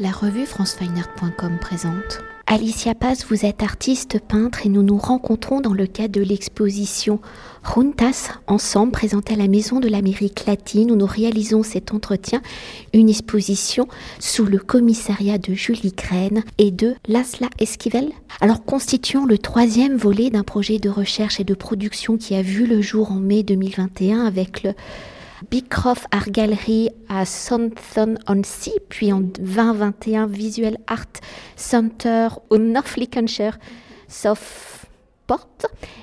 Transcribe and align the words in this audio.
La 0.00 0.12
revue 0.12 0.46
francefineart.com 0.46 1.58
présente. 1.60 2.20
Alicia 2.46 2.94
Paz, 2.94 3.26
vous 3.28 3.44
êtes 3.44 3.64
artiste 3.64 4.20
peintre 4.20 4.64
et 4.64 4.68
nous 4.68 4.84
nous 4.84 4.96
rencontrons 4.96 5.60
dans 5.60 5.72
le 5.72 5.88
cadre 5.88 6.20
de 6.20 6.22
l'exposition 6.22 7.20
Juntas 7.64 8.38
ensemble 8.46 8.92
présentée 8.92 9.34
à 9.34 9.36
la 9.36 9.48
Maison 9.48 9.80
de 9.80 9.88
l'Amérique 9.88 10.46
latine 10.46 10.92
où 10.92 10.94
nous 10.94 11.04
réalisons 11.04 11.64
cet 11.64 11.92
entretien, 11.92 12.42
une 12.94 13.08
exposition 13.08 13.88
sous 14.20 14.44
le 14.44 14.58
commissariat 14.58 15.36
de 15.36 15.52
Julie 15.52 15.92
Crène 15.92 16.44
et 16.58 16.70
de 16.70 16.94
Lasla 17.08 17.48
Esquivel. 17.58 18.10
Alors 18.40 18.64
constituant 18.64 19.26
le 19.26 19.36
troisième 19.36 19.96
volet 19.96 20.30
d'un 20.30 20.44
projet 20.44 20.78
de 20.78 20.90
recherche 20.90 21.40
et 21.40 21.44
de 21.44 21.54
production 21.54 22.16
qui 22.16 22.36
a 22.36 22.42
vu 22.42 22.68
le 22.68 22.80
jour 22.82 23.10
en 23.10 23.16
mai 23.16 23.42
2021 23.42 24.24
avec 24.24 24.62
le 24.62 24.74
Beecroft 25.50 26.04
Art 26.10 26.30
Gallery 26.30 26.90
à 27.08 27.24
Southampton-on-Sea, 27.24 28.80
puis 28.90 29.14
en 29.14 29.20
2021 29.20 30.26
Visual 30.26 30.76
Art 30.86 31.06
Center 31.56 32.28
au 32.50 32.58
North 32.58 32.98
Lincolnshire, 32.98 33.58
Southport, 34.08 35.48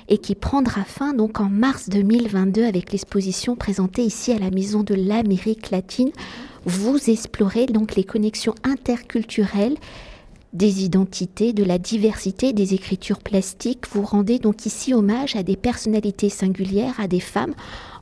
et 0.08 0.18
qui 0.18 0.34
prendra 0.34 0.82
fin 0.82 1.14
donc 1.14 1.38
en 1.38 1.48
mars 1.48 1.88
2022 1.88 2.64
avec 2.64 2.90
l'exposition 2.90 3.54
présentée 3.54 4.02
ici 4.02 4.32
à 4.32 4.40
la 4.40 4.50
Maison 4.50 4.82
de 4.82 4.94
l'Amérique 4.94 5.70
latine. 5.70 6.10
Vous 6.64 6.98
explorez 7.08 7.66
donc 7.66 7.94
les 7.94 8.04
connexions 8.04 8.54
interculturelles 8.64 9.76
des 10.52 10.84
identités, 10.84 11.52
de 11.52 11.62
la 11.62 11.78
diversité 11.78 12.52
des 12.52 12.74
écritures 12.74 13.20
plastiques. 13.20 13.86
Vous 13.92 14.02
rendez 14.02 14.40
donc 14.40 14.66
ici 14.66 14.92
hommage 14.92 15.36
à 15.36 15.44
des 15.44 15.56
personnalités 15.56 16.30
singulières, 16.30 16.98
à 16.98 17.06
des 17.06 17.20
femmes 17.20 17.54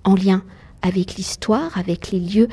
en 0.04 0.14
lien 0.14 0.42
avec 0.84 1.14
l'histoire, 1.16 1.76
avec 1.78 2.12
les 2.12 2.20
lieux 2.20 2.48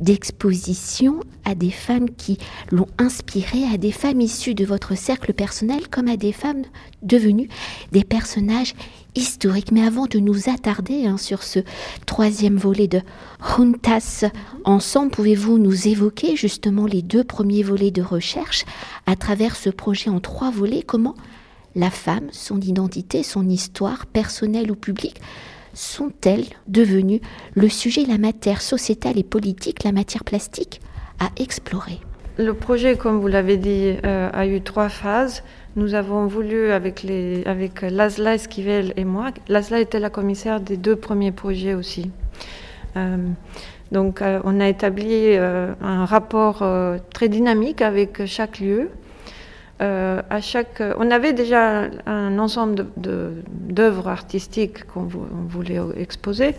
d'exposition, 0.00 1.20
à 1.44 1.54
des 1.54 1.70
femmes 1.70 2.10
qui 2.10 2.36
l'ont 2.72 2.88
inspiré, 2.98 3.62
à 3.72 3.78
des 3.78 3.92
femmes 3.92 4.20
issues 4.20 4.54
de 4.54 4.64
votre 4.64 4.96
cercle 4.96 5.32
personnel, 5.32 5.88
comme 5.88 6.08
à 6.08 6.16
des 6.16 6.32
femmes 6.32 6.64
devenues 7.02 7.48
des 7.92 8.02
personnages 8.02 8.74
historiques. 9.14 9.70
Mais 9.70 9.86
avant 9.86 10.06
de 10.06 10.18
nous 10.18 10.50
attarder 10.50 11.06
hein, 11.06 11.16
sur 11.16 11.44
ce 11.44 11.60
troisième 12.06 12.56
volet 12.56 12.88
de 12.88 13.00
Juntas 13.56 14.24
ensemble, 14.64 15.12
pouvez-vous 15.12 15.58
nous 15.58 15.86
évoquer 15.86 16.34
justement 16.34 16.86
les 16.86 17.02
deux 17.02 17.22
premiers 17.22 17.62
volets 17.62 17.92
de 17.92 18.02
recherche 18.02 18.64
à 19.06 19.14
travers 19.14 19.54
ce 19.54 19.70
projet 19.70 20.10
en 20.10 20.18
trois 20.18 20.50
volets? 20.50 20.82
Comment 20.82 21.14
la 21.76 21.90
femme, 21.90 22.28
son 22.32 22.60
identité, 22.60 23.22
son 23.22 23.48
histoire 23.48 24.06
personnelle 24.06 24.72
ou 24.72 24.74
publique 24.74 25.20
sont-elles 25.76 26.46
devenues 26.66 27.20
le 27.54 27.68
sujet, 27.68 28.04
la 28.06 28.18
matière 28.18 28.62
sociétale 28.62 29.18
et 29.18 29.24
politique, 29.24 29.84
la 29.84 29.92
matière 29.92 30.24
plastique 30.24 30.80
à 31.20 31.28
explorer? 31.40 32.00
Le 32.38 32.52
projet, 32.52 32.96
comme 32.96 33.18
vous 33.18 33.28
l'avez 33.28 33.56
dit, 33.56 33.94
euh, 34.04 34.28
a 34.32 34.46
eu 34.46 34.60
trois 34.60 34.88
phases. 34.88 35.42
Nous 35.74 35.94
avons 35.94 36.26
voulu, 36.26 36.70
avec, 36.70 37.02
les, 37.02 37.42
avec 37.44 37.82
Laszla 37.82 38.34
Esquivel 38.34 38.92
et 38.96 39.04
moi, 39.04 39.30
Laszla 39.48 39.80
était 39.80 40.00
la 40.00 40.10
commissaire 40.10 40.60
des 40.60 40.76
deux 40.76 40.96
premiers 40.96 41.32
projets 41.32 41.74
aussi. 41.74 42.10
Euh, 42.96 43.16
donc, 43.92 44.20
euh, 44.20 44.40
on 44.44 44.60
a 44.60 44.68
établi 44.68 45.36
un 45.36 46.04
rapport 46.04 46.64
très 47.12 47.28
dynamique 47.28 47.82
avec 47.82 48.26
chaque 48.26 48.58
lieu. 48.58 48.90
Euh, 49.82 50.22
à 50.30 50.40
chaque, 50.40 50.82
on 50.98 51.10
avait 51.10 51.34
déjà 51.34 51.84
un 52.06 52.38
ensemble 52.38 52.86
d'œuvres 52.96 54.08
artistiques 54.08 54.86
qu'on 54.86 55.02
voulait 55.02 55.80
exposer, 55.98 56.54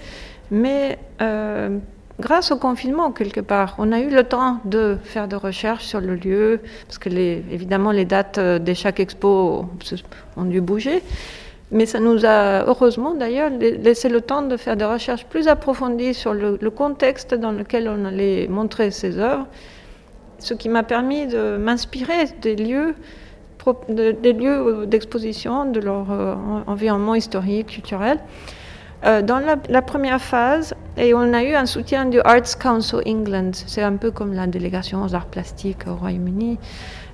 mais 0.52 1.00
euh, 1.22 1.80
grâce 2.20 2.52
au 2.52 2.58
confinement, 2.58 3.12
quelque 3.12 3.42
part, 3.42 3.76
on 3.80 3.92
a 3.92 4.00
eu 4.00 4.10
le 4.10 4.24
temps 4.24 4.60
de 4.66 4.98
faire 5.04 5.28
des 5.28 5.36
recherches 5.36 5.86
sur 5.86 6.00
le 6.00 6.16
lieu, 6.16 6.60
parce 6.86 7.00
que 7.00 7.10
les, 7.10 7.44
évidemment 7.52 7.92
les 7.92 8.06
dates 8.06 8.40
de 8.40 8.74
chaque 8.74 9.00
expo 9.00 9.66
ont 10.36 10.46
dû 10.46 10.62
bouger. 10.62 11.02
Mais 11.70 11.86
ça 11.86 12.00
nous 12.00 12.24
a, 12.24 12.64
heureusement 12.66 13.14
d'ailleurs, 13.14 13.50
laissé 13.50 14.10
le 14.10 14.22
temps 14.22 14.42
de 14.44 14.56
faire 14.56 14.78
des 14.78 14.86
recherches 14.86 15.26
plus 15.26 15.48
approfondies 15.50 16.14
sur 16.14 16.34
le 16.34 16.70
contexte 16.70 17.34
dans 17.34 17.52
lequel 17.52 17.90
on 17.90 18.06
allait 18.06 18.48
montrer 18.48 18.92
ces 18.92 19.18
œuvres 19.18 19.48
ce 20.40 20.54
qui 20.54 20.70
m'a 20.70 20.84
permis 20.84 21.28
de 21.28 21.58
m'inspirer 21.58 22.26
des 22.42 22.56
lieux, 22.56 22.96
des 23.90 24.34
lieux 24.34 24.86
d'exposition, 24.86 25.66
de 25.66 25.80
leur 25.80 26.12
euh, 26.12 26.36
environnement 26.68 27.16
historique, 27.16 27.68
culturel. 27.68 28.20
Euh, 29.06 29.22
dans 29.22 29.40
la, 29.70 29.82
première 29.82 30.22
phase, 30.22 30.74
et 30.98 31.14
on 31.14 31.34
a 31.34 31.44
eu 31.44 31.54
un 31.54 31.68
soutien 31.68 32.06
du 32.06 32.20
Arts 32.22 32.58
Council 32.60 33.02
England, 33.06 33.52
c'est 33.54 33.84
un 33.84 33.96
peu 33.96 34.10
comme 34.10 34.34
la 34.34 34.48
délégation 34.48 35.04
aux 35.04 35.14
arts 35.14 35.28
plastiques 35.28 35.86
au 35.88 35.96
Royaume-Uni. 35.96 36.58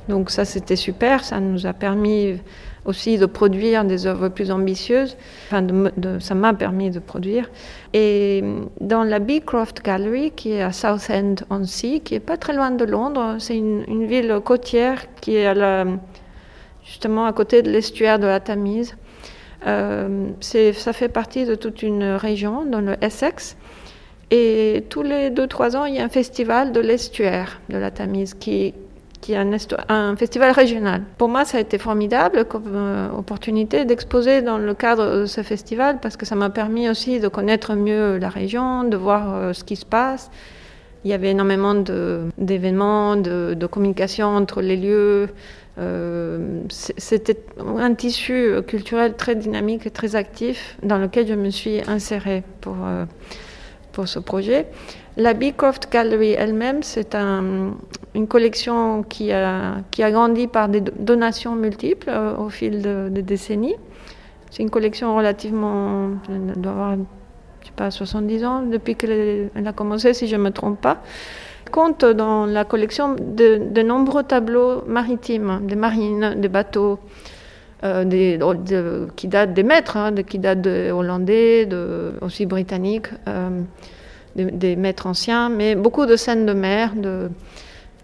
Donc 0.07 0.29
ça, 0.29 0.45
c'était 0.45 0.78
super, 0.78 1.23
ça 1.23 1.39
nous 1.39 1.66
a 1.66 1.73
permis 1.73 2.39
aussi 2.85 3.17
de 3.17 3.25
produire 3.25 3.85
des 3.85 4.05
œuvres 4.05 4.29
plus 4.29 4.51
ambitieuses. 4.51 5.16
Enfin, 5.47 5.66
ça 6.19 6.35
m'a 6.35 6.53
permis 6.53 6.89
de 6.91 6.99
produire. 6.99 7.49
Et 7.94 8.44
dans 8.81 9.03
la 9.03 9.19
Beecroft 9.19 9.83
Gallery, 9.83 10.31
qui 10.31 10.51
est 10.53 10.61
à 10.61 10.71
Southend-on-Sea, 10.71 12.01
qui 12.01 12.16
est 12.16 12.19
pas 12.19 12.38
très 12.38 12.53
loin 12.53 12.71
de 12.71 12.85
Londres, 12.85 13.35
c'est 13.39 13.57
une, 13.57 14.05
ville 14.05 14.39
côtière 14.44 15.05
qui 15.21 15.35
est 15.35 15.53
justement 16.83 17.25
à 17.25 17.33
côté 17.33 17.61
de 17.61 17.71
l'estuaire 17.71 18.19
de 18.19 18.27
la 18.27 18.39
Tamise. 18.39 18.95
Euh, 19.65 20.27
ça 20.41 20.91
fait 20.94 21.07
partie 21.07 21.45
de 21.45 21.55
toute 21.55 21.83
une 21.83 22.03
région, 22.03 22.65
dans 22.65 22.81
le 22.81 22.95
Essex. 23.01 23.55
Et 24.31 24.83
tous 24.89 25.03
les 25.03 25.29
2-3 25.29 25.77
ans, 25.77 25.85
il 25.85 25.95
y 25.95 26.00
a 26.00 26.03
un 26.03 26.09
festival 26.09 26.71
de 26.71 26.79
l'estuaire 26.79 27.61
de 27.69 27.77
la 27.77 27.91
Tamise 27.91 28.33
qui, 28.33 28.73
qui 29.23 29.31
est 29.31 29.38
un, 29.88 30.16
festival 30.17 30.51
régional. 30.51 31.01
Pour 31.17 31.29
moi, 31.29 31.45
ça 31.45 31.57
a 31.57 31.61
été 31.61 31.78
formidable 31.78 32.44
comme 32.44 32.75
euh, 32.75 33.09
opportunité 33.17 33.85
d'exposer 33.85 34.41
dans 34.41 34.57
le 34.57 34.73
cadre 34.73 35.22
de 35.22 35.25
ce 35.25 35.41
festival 35.44 36.00
parce 36.01 36.17
que 36.17 36.25
ça 36.25 36.35
m'a 36.35 36.50
permis 36.50 36.89
aussi 36.89 37.22
de 37.22 37.29
connaître 37.29 37.73
mieux 37.73 38.17
la 38.17 38.28
région, 38.28 38.83
de 38.83 38.97
voir 38.97 39.33
euh, 39.33 39.53
ce 39.53 39.63
qui 39.63 39.78
se 39.78 39.85
passe. 39.85 40.29
Il 41.06 41.12
y 41.12 41.13
avait 41.13 41.31
énormément 41.31 41.73
d'événements, 42.38 43.16
de, 43.16 43.53
de, 43.53 43.66
communication 43.66 44.28
entre 44.28 44.62
les 44.62 44.75
lieux. 44.75 45.29
Euh, 45.79 46.59
c'était 46.69 47.38
un 47.66 47.94
tissu 47.94 48.56
culturel 48.67 49.13
très 49.16 49.35
dynamique 49.35 49.85
et 49.85 49.89
très 49.89 50.17
actif 50.17 50.78
dans 50.83 50.97
lequel 50.97 51.28
je 51.28 51.33
me 51.33 51.50
suis 51.50 51.79
insérée 51.88 52.44
pour, 52.59 52.75
pour 53.94 54.07
ce 54.07 54.19
projet. 54.19 54.67
La 55.16 55.34
Beecroft 55.35 55.91
Gallery 55.91 56.31
elle-même, 56.31 56.81
c'est 56.81 57.16
une 57.16 58.28
collection 58.28 59.03
qui 59.03 59.31
a, 59.31 59.75
qui 59.91 60.01
a 60.01 60.09
grandi 60.09 60.47
par 60.47 60.69
des 60.69 60.81
donations 60.81 61.56
multiples 61.56 62.09
euh, 62.09 62.35
au 62.35 62.50
fil 62.50 62.81
des 63.12 63.22
décennies. 63.22 63.75
C'est 64.50 64.63
une 64.63 64.72
collection 64.72 65.16
relativement, 65.16 66.09
elle 66.29 66.59
doit 66.59 66.72
avoir, 66.72 66.96
je 67.62 67.68
sais 67.68 67.74
pas, 67.75 67.91
70 67.91 68.46
ans 68.46 68.62
depuis 68.63 68.96
qu'elle 68.96 69.50
a 69.53 69.74
commencé, 69.74 70.13
si 70.13 70.28
je 70.28 70.35
ne 70.35 70.41
me 70.41 70.50
trompe 70.50 70.81
pas. 70.81 71.01
compte 71.72 72.06
dans 72.06 72.45
la 72.47 72.66
collection 72.66 73.16
de, 73.16 73.81
nombreux 73.84 74.24
tableaux 74.24 74.84
maritimes, 74.88 75.62
des 75.63 75.75
marines, 75.75 76.35
des 76.38 76.50
bateaux, 76.50 77.00
euh, 77.84 78.03
des, 78.03 78.40
qui 79.16 79.28
datent 79.28 79.53
des 79.53 79.63
maîtres, 79.63 79.97
hein, 79.97 80.12
qui 80.28 80.40
datent 80.40 80.62
de 80.62 80.91
hollandais, 80.91 81.68
de, 81.68 82.13
aussi 82.22 82.45
britanniques. 82.47 83.09
Euh, 83.28 83.62
des, 84.35 84.75
maîtres 84.75 85.07
anciens, 85.07 85.49
mais 85.49 85.75
beaucoup 85.75 86.05
de 86.05 86.16
scènes 86.16 86.45
de 86.45 86.53
mer. 86.53 86.94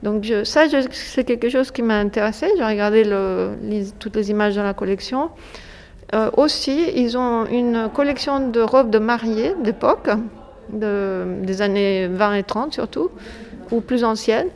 Donc 0.03 0.31
ça, 0.43 0.63
c'est 0.91 1.23
quelque 1.23 1.49
chose 1.49 1.71
qui 1.71 1.81
m'a 1.81 1.97
intéressé. 1.99 2.47
J'ai 2.57 2.63
regardé 2.63 3.03
toutes 3.99 4.15
les 4.15 4.31
images 4.31 4.55
dans 4.55 4.63
la 4.63 4.73
collection. 4.73 5.29
Euh, 6.15 6.31
aussi, 6.37 6.85
ils 6.95 7.17
ont 7.17 7.45
une 7.45 7.89
collection 7.93 8.49
de 8.49 8.61
robes 8.61 8.89
de 8.89 8.97
mariée 8.97 9.53
d'époque, 9.63 10.09
de, 10.73 11.23
des 11.43 11.61
années 11.61 12.07
20 12.07 12.33
et 12.33 12.43
30 12.43 12.73
surtout, 12.73 13.11
ou 13.71 13.81
plus 13.81 14.03
anciennes 14.03 14.49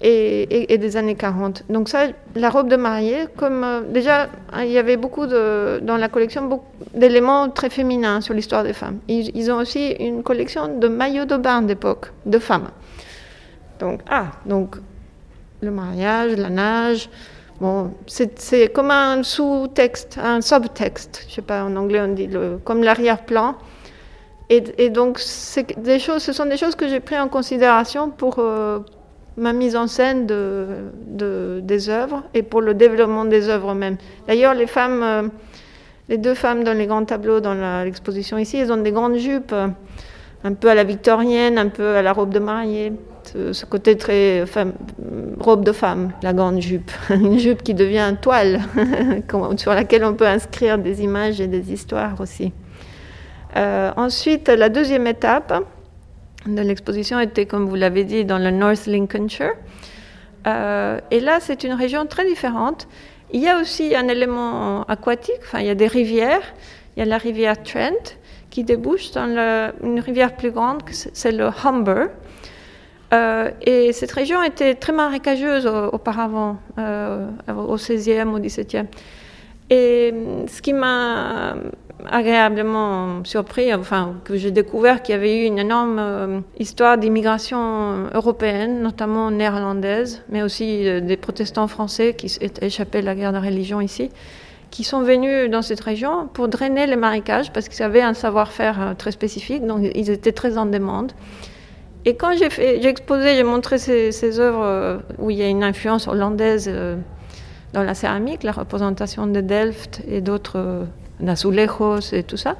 et, 0.00 0.78
des 0.78 0.96
années 0.96 1.14
40. 1.14 1.64
Donc 1.68 1.88
ça, 1.88 2.06
la 2.34 2.50
robe 2.50 2.68
de 2.68 2.76
mariée, 2.76 3.26
comme 3.36 3.64
euh, 3.64 3.80
déjà, 3.80 4.28
il 4.58 4.70
y 4.70 4.78
avait 4.78 4.96
beaucoup 4.96 5.26
de, 5.26 5.80
dans 5.82 5.96
la 5.96 6.08
collection 6.08 6.62
d'éléments 6.94 7.48
très 7.50 7.70
féminins 7.70 8.20
sur 8.20 8.34
l'histoire 8.34 8.62
des 8.62 8.72
femmes. 8.72 8.98
Ils, 9.08 9.50
ont 9.50 9.56
aussi 9.56 9.90
une 9.98 10.22
collection 10.22 10.78
de 10.78 10.88
maillots 10.88 11.24
de 11.24 11.36
bain 11.36 11.62
d'époque, 11.62 12.12
de 12.26 12.38
femmes. 12.38 12.68
Donc, 13.80 14.00
ah, 14.08 14.26
donc 14.46 14.76
le 15.60 15.70
mariage, 15.70 16.36
la 16.36 16.50
nage, 16.50 17.10
bon, 17.60 17.92
c'est 18.06 18.72
comme 18.72 18.92
un 18.92 19.22
sous-texte, 19.24 20.18
un 20.22 20.40
subtexte, 20.40 21.26
je 21.28 21.34
sais 21.34 21.42
pas, 21.42 21.64
en 21.64 21.74
anglais 21.74 22.00
on 22.00 22.14
dit, 22.14 22.28
comme 22.64 22.82
l'arrière-plan. 22.84 23.56
Et, 24.50 24.64
et, 24.78 24.88
donc, 24.88 25.20
des 25.76 25.98
choses, 25.98 26.22
ce 26.22 26.32
sont 26.32 26.46
des 26.46 26.56
choses 26.56 26.74
que 26.74 26.88
j'ai 26.88 27.00
pris 27.00 27.18
en 27.18 27.28
considération 27.28 28.08
pour, 28.08 28.38
euh, 28.38 28.78
ma 29.38 29.52
mise 29.52 29.76
en 29.76 29.86
scène 29.86 30.26
de, 30.26 31.60
des 31.60 31.88
œuvres 31.88 32.24
et 32.34 32.42
pour 32.42 32.60
le 32.60 32.74
développement 32.74 33.24
des 33.24 33.48
œuvres 33.48 33.74
même. 33.74 33.96
D'ailleurs, 34.26 34.54
les 34.54 34.66
femmes, 34.66 35.02
euh, 35.02 35.22
les 36.08 36.18
deux 36.18 36.34
femmes 36.34 36.64
dans 36.64 36.76
les 36.76 36.86
grands 36.86 37.04
tableaux 37.04 37.40
dans 37.40 37.54
l'exposition 37.84 38.38
ici, 38.38 38.58
elles 38.58 38.72
ont 38.72 38.82
des 38.82 38.92
grandes 38.92 39.16
jupes, 39.16 39.54
un 40.44 40.52
peu 40.52 40.68
à 40.68 40.74
la 40.74 40.84
victorienne, 40.84 41.58
un 41.58 41.68
peu 41.68 41.96
à 41.96 42.02
la 42.02 42.12
robe 42.12 42.32
de 42.32 42.38
mariée. 42.38 42.92
ce 43.24 43.64
côté 43.64 43.96
très 43.96 44.44
robe 45.38 45.64
de 45.64 45.72
femme, 45.72 46.12
la 46.22 46.32
grande 46.32 46.60
jupe, 46.60 46.90
une 47.10 47.38
jupe 47.38 47.62
qui 47.62 47.74
devient 47.74 48.14
toile, 48.20 48.60
sur 49.56 49.74
laquelle 49.74 50.04
on 50.04 50.14
peut 50.14 50.26
inscrire 50.26 50.78
des 50.78 51.02
images 51.02 51.40
et 51.40 51.46
des 51.46 51.72
histoires 51.72 52.20
aussi. 52.20 52.52
Euh, 53.56 53.90
ensuite, 53.96 54.48
la 54.48 54.68
deuxième 54.68 55.06
étape 55.06 55.64
de 56.54 56.62
l'exposition 56.62 57.20
était, 57.20 57.46
comme 57.46 57.66
vous 57.66 57.74
l'avez 57.74 58.04
dit, 58.04 58.24
dans 58.24 58.38
le 58.38 58.50
North 58.50 58.86
Lincolnshire. 58.86 59.54
Euh, 60.46 60.98
et 61.10 61.20
là, 61.20 61.38
c'est 61.40 61.64
une 61.64 61.74
région 61.74 62.06
très 62.06 62.26
différente. 62.26 62.88
Il 63.32 63.40
y 63.40 63.48
a 63.48 63.60
aussi 63.60 63.94
un 63.94 64.08
élément 64.08 64.84
aquatique, 64.84 65.40
enfin, 65.42 65.60
il 65.60 65.66
y 65.66 65.70
a 65.70 65.74
des 65.74 65.86
rivières. 65.86 66.54
Il 66.96 67.00
y 67.00 67.02
a 67.02 67.06
la 67.06 67.18
rivière 67.18 67.62
Trent 67.62 68.16
qui 68.50 68.64
débouche 68.64 69.12
dans 69.12 69.26
une 69.82 70.00
rivière 70.00 70.34
plus 70.34 70.50
grande, 70.50 70.82
c'est 70.90 71.32
le 71.32 71.50
Humber. 71.64 72.06
Euh, 73.12 73.50
et 73.62 73.92
cette 73.92 74.12
région 74.12 74.42
était 74.42 74.74
très 74.74 74.92
marécageuse 74.92 75.66
auparavant, 75.66 76.56
euh, 76.78 77.28
au 77.48 77.76
XVIe, 77.76 78.22
au 78.22 78.38
XVIIe. 78.38 78.86
Et 79.70 80.14
ce 80.46 80.62
qui 80.62 80.72
m'a 80.72 81.56
agréablement 82.06 83.24
surpris, 83.24 83.74
enfin, 83.74 84.14
que 84.24 84.36
j'ai 84.36 84.50
découvert 84.50 85.02
qu'il 85.02 85.14
y 85.14 85.18
avait 85.18 85.42
eu 85.42 85.46
une 85.46 85.58
énorme 85.58 85.98
euh, 85.98 86.40
histoire 86.58 86.98
d'immigration 86.98 88.08
européenne, 88.14 88.82
notamment 88.82 89.30
néerlandaise, 89.30 90.22
mais 90.28 90.42
aussi 90.42 90.84
des 91.00 91.16
protestants 91.16 91.68
français 91.68 92.14
qui 92.14 92.36
échappés 92.60 92.98
à 92.98 93.02
la 93.02 93.14
guerre 93.14 93.32
de 93.32 93.38
religion 93.38 93.80
ici 93.80 94.10
qui 94.70 94.84
sont 94.84 95.02
venus 95.02 95.50
dans 95.50 95.62
cette 95.62 95.80
région 95.80 96.28
pour 96.32 96.48
drainer 96.48 96.86
les 96.86 96.96
marécages 96.96 97.52
parce 97.52 97.68
qu'ils 97.68 97.82
avaient 97.82 98.02
un 98.02 98.14
savoir-faire 98.14 98.80
euh, 98.80 98.94
très 98.94 99.12
spécifique, 99.12 99.66
donc 99.66 99.90
ils 99.94 100.10
étaient 100.10 100.32
très 100.32 100.58
en 100.58 100.66
demande. 100.66 101.12
Et 102.04 102.14
quand 102.14 102.32
j'ai, 102.36 102.86
exposé, 102.86 103.34
j'ai 103.34 103.42
montré 103.42 103.78
ces, 103.78 104.40
œuvres 104.40 104.64
euh, 104.64 104.98
où 105.18 105.30
il 105.30 105.36
y 105.36 105.42
a 105.42 105.48
une 105.48 105.64
influence 105.64 106.06
hollandaise 106.06 106.66
euh, 106.68 106.96
dans 107.72 107.82
la 107.82 107.94
céramique, 107.94 108.42
la 108.44 108.52
représentation 108.52 109.26
de 109.26 109.40
Delft 109.40 110.02
et 110.08 110.20
d'autres, 110.20 110.86
d'Azulejos 111.20 112.12
et 112.12 112.22
tout 112.22 112.36
ça, 112.36 112.56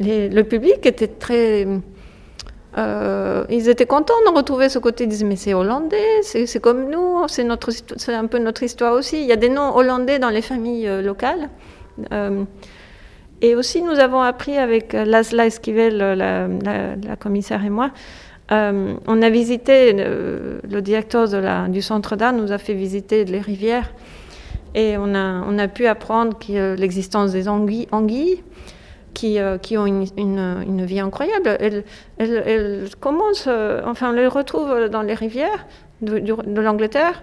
le 0.00 0.42
public 0.42 0.84
était 0.86 1.08
très 1.08 1.66
euh, 2.78 3.44
ils 3.48 3.70
étaient 3.70 3.86
contents 3.86 4.14
de 4.26 4.36
retrouver 4.36 4.68
ce 4.68 4.78
côté. 4.78 5.04
Ils 5.04 5.08
disaient, 5.08 5.24
mais 5.24 5.36
c'est 5.36 5.54
hollandais, 5.54 6.22
c'est 6.22 6.60
comme 6.60 6.90
nous, 6.90 7.26
c'est 7.28 8.14
un 8.14 8.26
peu 8.26 8.38
notre 8.38 8.62
histoire 8.62 8.92
aussi. 8.92 9.20
Il 9.20 9.26
y 9.26 9.32
a 9.32 9.36
des 9.36 9.48
noms 9.48 9.74
hollandais 9.74 10.18
dans 10.18 10.28
les 10.28 10.42
familles 10.42 10.86
euh, 10.86 11.02
locales. 11.02 11.48
Euh, 12.12 12.44
et 13.40 13.54
aussi, 13.54 13.82
nous 13.82 13.98
avons 13.98 14.20
appris 14.20 14.56
avec 14.56 14.92
Laszla 14.92 15.46
Esquivel, 15.46 15.98
la, 15.98 17.16
commissaire 17.16 17.64
et 17.64 17.70
moi, 17.70 17.90
on 18.50 19.22
a 19.22 19.28
visité, 19.28 19.92
le, 19.92 20.80
directeur 20.80 21.28
du 21.68 21.82
centre 21.82 22.16
d'art 22.16 22.32
nous 22.32 22.52
a 22.52 22.58
fait 22.58 22.72
visiter 22.72 23.26
les 23.26 23.40
rivières 23.40 23.92
et 24.76 24.96
on 24.98 25.14
a, 25.14 25.42
on 25.48 25.58
a 25.58 25.68
pu 25.68 25.86
apprendre 25.86 26.36
l'existence 26.76 27.32
des 27.32 27.48
anguilles, 27.48 28.42
qui, 29.14 29.40
euh, 29.40 29.56
qui 29.56 29.78
ont 29.78 29.86
une, 29.86 30.04
une, 30.18 30.84
vie 30.84 31.00
incroyable. 31.00 31.56
Elles, 31.58 31.84
elles, 32.18 32.84
commencent, 33.00 33.48
euh, 33.48 33.80
enfin, 33.86 34.10
on 34.10 34.12
les 34.12 34.26
retrouve 34.26 34.90
dans 34.90 35.00
les 35.00 35.14
rivières 35.14 35.66
de, 36.02 36.60
l'Angleterre. 36.60 37.22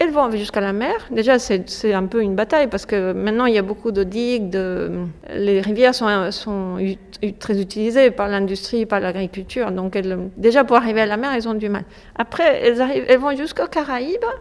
Elles 0.00 0.10
vont 0.10 0.28
jusqu'à 0.32 0.60
la 0.60 0.72
mer. 0.72 0.96
Déjà, 1.12 1.38
c'est 1.38 1.94
un 1.94 2.06
peu 2.06 2.20
une 2.20 2.34
bataille 2.34 2.66
parce 2.66 2.84
que 2.84 3.12
maintenant, 3.12 3.46
il 3.46 3.54
y 3.54 3.58
a 3.58 3.62
beaucoup 3.62 3.92
de 3.92 4.02
digues. 4.02 4.58
Les 5.32 5.60
rivières 5.60 5.94
sont, 5.94 6.32
sont 6.32 6.78
très 7.38 7.60
utilisées 7.60 8.10
par 8.10 8.26
l'industrie, 8.26 8.84
par 8.84 8.98
l'agriculture. 8.98 9.70
Donc, 9.70 9.94
elles, 9.94 10.18
déjà, 10.36 10.64
pour 10.64 10.76
arriver 10.76 11.02
à 11.02 11.06
la 11.06 11.16
mer, 11.16 11.30
elles 11.32 11.48
ont 11.48 11.54
du 11.54 11.68
mal. 11.68 11.84
Après, 12.16 12.60
elles, 12.60 12.80
arrivent, 12.80 13.04
elles 13.06 13.20
vont 13.20 13.36
jusqu'aux 13.36 13.68
Caraïbes 13.68 14.32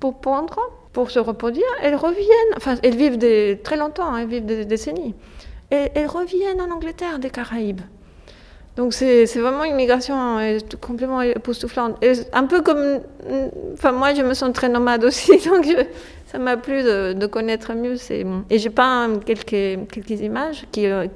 pour 0.00 0.14
pondre, 0.22 0.58
pour 0.94 1.10
se 1.10 1.18
reproduire. 1.18 1.66
Elles 1.82 1.96
reviennent. 1.96 2.54
Enfin, 2.56 2.76
elles 2.82 2.96
vivent 2.96 3.18
très 3.62 3.76
longtemps, 3.76 4.14
hein, 4.14 4.20
elles 4.22 4.28
vivent 4.28 4.46
des 4.46 4.64
décennies 4.64 5.14
et 5.70 5.90
elles 5.94 6.06
reviennent 6.06 6.60
en 6.60 6.70
Angleterre 6.70 7.18
des 7.18 7.30
Caraïbes. 7.30 7.82
Donc 8.76 8.92
c'est 8.92 9.24
vraiment 9.36 9.62
une 9.62 9.76
migration 9.76 10.38
euh, 10.38 10.58
complètement 10.80 11.22
époustouflante. 11.22 11.96
Et 12.02 12.12
un 12.32 12.44
peu 12.44 12.60
comme... 12.60 13.00
Enfin 13.74 13.92
moi 13.92 14.14
je 14.14 14.22
me 14.22 14.34
sens 14.34 14.52
très 14.52 14.68
nomade 14.68 15.04
aussi, 15.04 15.38
donc 15.46 15.66
ça 16.26 16.38
m'a 16.38 16.56
plu 16.56 16.82
de, 16.82 17.26
connaître 17.26 17.72
mieux. 17.74 17.94
Et 18.50 18.58
j'ai 18.58 18.70
pas 18.70 19.08
quelques, 19.24 19.88
quelques 19.90 20.20
images 20.20 20.66
euh. 20.78 21.06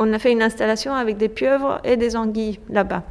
On 0.00 0.12
a 0.12 0.18
fait 0.18 0.30
une 0.30 0.42
installation 0.42 0.92
avec 0.92 1.16
des 1.16 1.28
pieuvres 1.28 1.80
et 1.84 1.96
des 1.96 2.14
anguilles 2.14 2.60
là-bas, 2.70 3.02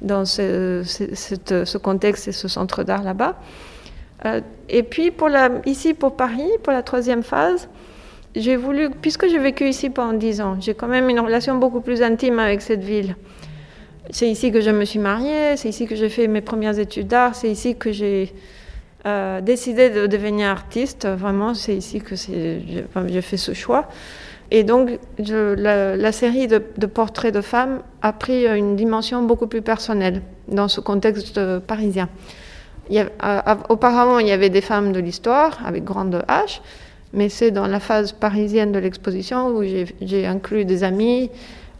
dans 0.00 0.24
ce, 0.24 1.76
contexte 1.78 2.28
et 2.28 2.32
ce 2.32 2.48
centre 2.48 2.82
d'art 2.82 3.02
là-bas. 3.02 3.36
Euh, 4.24 4.40
et 4.68 4.82
puis 4.82 5.12
ici 5.66 5.94
pour 5.94 6.16
Paris, 6.16 6.50
pour 6.62 6.72
la 6.72 6.82
troisième 6.82 7.22
phase, 7.22 7.68
j'ai 8.34 8.56
voulu, 8.56 8.90
puisque 8.90 9.28
j'ai 9.28 9.38
vécu 9.38 9.68
ici 9.68 9.90
pendant 9.90 10.12
dix 10.12 10.40
ans, 10.40 10.56
j'ai 10.60 10.74
quand 10.74 10.88
même 10.88 11.08
une 11.08 11.20
relation 11.20 11.56
beaucoup 11.56 11.80
plus 11.80 12.02
intime 12.02 12.38
avec 12.38 12.60
cette 12.62 12.82
ville. 12.82 13.16
C'est 14.10 14.28
ici 14.28 14.50
que 14.50 14.60
je 14.60 14.70
me 14.70 14.84
suis 14.84 14.98
mariée, 14.98 15.56
c'est 15.56 15.68
ici 15.68 15.86
que 15.86 15.94
j'ai 15.94 16.08
fait 16.08 16.28
mes 16.28 16.40
premières 16.40 16.78
études 16.78 17.08
d'art, 17.08 17.34
c'est 17.34 17.50
ici 17.50 17.76
que 17.76 17.92
j'ai 17.92 18.32
euh, 19.06 19.40
décidé 19.40 19.90
de 19.90 20.06
devenir 20.06 20.48
artiste. 20.48 21.06
Vraiment, 21.06 21.54
c'est 21.54 21.76
ici 21.76 22.00
que 22.00 22.16
j'ai 22.16 23.22
fait 23.22 23.36
ce 23.36 23.52
choix. 23.52 23.88
Et 24.50 24.64
donc, 24.64 24.98
la, 25.18 26.12
série 26.12 26.48
de, 26.48 26.58
portraits 26.86 27.34
de 27.34 27.42
femmes 27.42 27.80
a 28.00 28.14
pris 28.14 28.46
une 28.46 28.76
dimension 28.76 29.22
beaucoup 29.22 29.46
plus 29.46 29.60
personnelle 29.60 30.22
dans 30.48 30.68
ce 30.68 30.80
contexte 30.80 31.38
parisien. 31.60 32.08
Auparavant, 33.68 34.18
il 34.18 34.26
y 34.26 34.32
avait 34.32 34.50
des 34.50 34.60
femmes 34.60 34.92
de 34.92 35.00
l'histoire 35.00 35.58
avec 35.64 35.84
grande 35.84 36.24
H 36.28 36.60
mais 37.12 37.28
c'est 37.28 37.50
dans 37.50 37.66
la 37.66 37.80
phase 37.80 38.12
parisienne 38.12 38.72
de 38.72 38.78
l'exposition 38.78 39.48
où 39.48 39.62
j'ai 39.62 40.26
inclus 40.26 40.64
des 40.64 40.84
amis, 40.84 41.30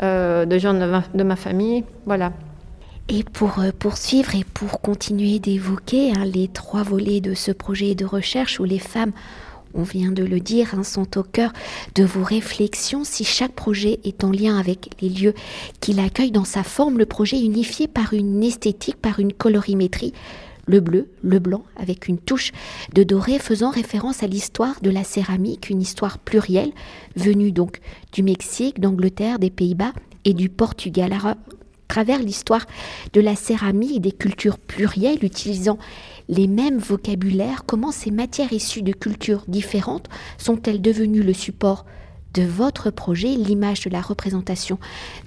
euh, 0.02 0.46
des 0.46 0.58
gens 0.58 0.75
de 0.75 1.22
ma, 1.22 1.37
famille, 1.37 1.84
voilà. 2.06 2.32
Et 3.08 3.25
pour 3.25 3.60
euh, 3.60 3.70
poursuivre 3.76 4.34
et 4.34 4.44
pour 4.44 4.81
continuer 4.81 5.38
d'évoquer 5.38 6.12
hein, 6.12 6.25
les 6.25 6.49
trois 6.49 6.82
volets 6.82 7.20
de 7.20 7.34
ce 7.34 7.52
projet 7.52 7.94
de 7.94 8.04
recherche 8.04 8.61
où 8.61 8.64
les 8.64 8.78
femmes, 8.78 9.12
on 9.75 9.82
vient 9.82 10.12
de 10.12 10.25
le 10.25 10.40
dire, 10.40 10.75
hein, 10.75 10.82
sont 10.82 11.19
au 11.19 11.22
cœur 11.22 11.52
de 11.94 12.04
vos 12.04 12.22
réflexions, 12.22 13.04
si 13.04 13.25
chaque 13.25 13.52
projet 13.52 14.00
est 14.04 14.25
en 14.25 14.31
lien 14.31 14.58
avec 14.58 14.90
les 15.00 15.08
lieux 15.08 15.34
qu'il 15.81 16.00
accueille 16.00 16.32
dans 16.32 16.44
sa 16.44 16.62
forme, 16.62 16.99
le 16.99 17.06
projet 17.06 17.38
unifié 17.38 17.87
par 17.87 18.14
une 18.14 18.43
esthétique, 18.43 18.96
par 18.96 19.20
une 19.20 19.32
colorimétrie, 19.32 20.12
le 20.68 20.80
bleu, 20.80 21.08
le 21.22 21.40
blanc, 21.40 21.64
avec 21.76 22.06
une 22.06 22.18
touche 22.18 22.52
de 22.94 23.02
doré 23.02 23.38
faisant 23.38 23.70
référence 23.70 24.22
à 24.22 24.28
l'histoire 24.28 24.80
de 24.82 24.90
la 24.90 25.02
céramique, 25.02 25.70
une 25.70 25.82
histoire 25.82 26.18
plurielle, 26.18 26.70
venue 27.16 27.50
donc 27.50 27.80
du 28.12 28.22
Mexique, 28.22 28.78
d'Angleterre, 28.78 29.38
des 29.38 29.50
Pays-Bas 29.50 29.92
et 30.25 30.34
du 30.34 30.48
Portugal. 30.50 31.12
À 31.12 31.37
travers 31.88 32.18
l'histoire 32.18 32.66
de 33.14 33.20
la 33.22 33.34
céramique 33.34 33.96
et 33.96 34.00
des 34.00 34.12
cultures 34.12 34.58
plurielles 34.58 35.25
utilisant 35.25 35.78
les 36.28 36.46
mêmes 36.46 36.78
vocabulaires, 36.78 37.64
comment 37.66 37.92
ces 37.92 38.10
matières 38.10 38.52
issues 38.52 38.82
de 38.82 38.92
cultures 38.92 39.44
différentes 39.48 40.10
sont-elles 40.37 40.82
devenues 40.82 41.22
le 41.22 41.32
support 41.32 41.87
de 42.35 42.42
votre 42.42 42.90
projet, 42.90 43.28
l'image 43.28 43.82
de 43.82 43.90
la 43.90 44.00
représentation 44.00 44.78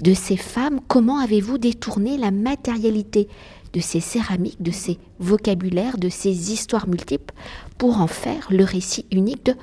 de 0.03 0.13
ces 0.13 0.37
femmes 0.37 0.79
Comment 0.87 1.19
avez-vous 1.19 1.57
détourné 1.57 2.17
la 2.17 2.31
matérialité 2.31 3.27
de 3.73 3.79
ces 3.79 3.99
céramiques, 3.99 4.61
de 4.61 4.71
ces 4.71 4.97
vocabulaires, 5.19 5.97
de 5.97 6.09
ces 6.09 6.51
histoires 6.51 6.87
multiples 6.87 7.33
pour 7.77 7.99
en 8.01 8.07
faire 8.07 8.47
le 8.49 8.63
récit 8.63 9.05
unique 9.11 9.45
de 9.45 9.55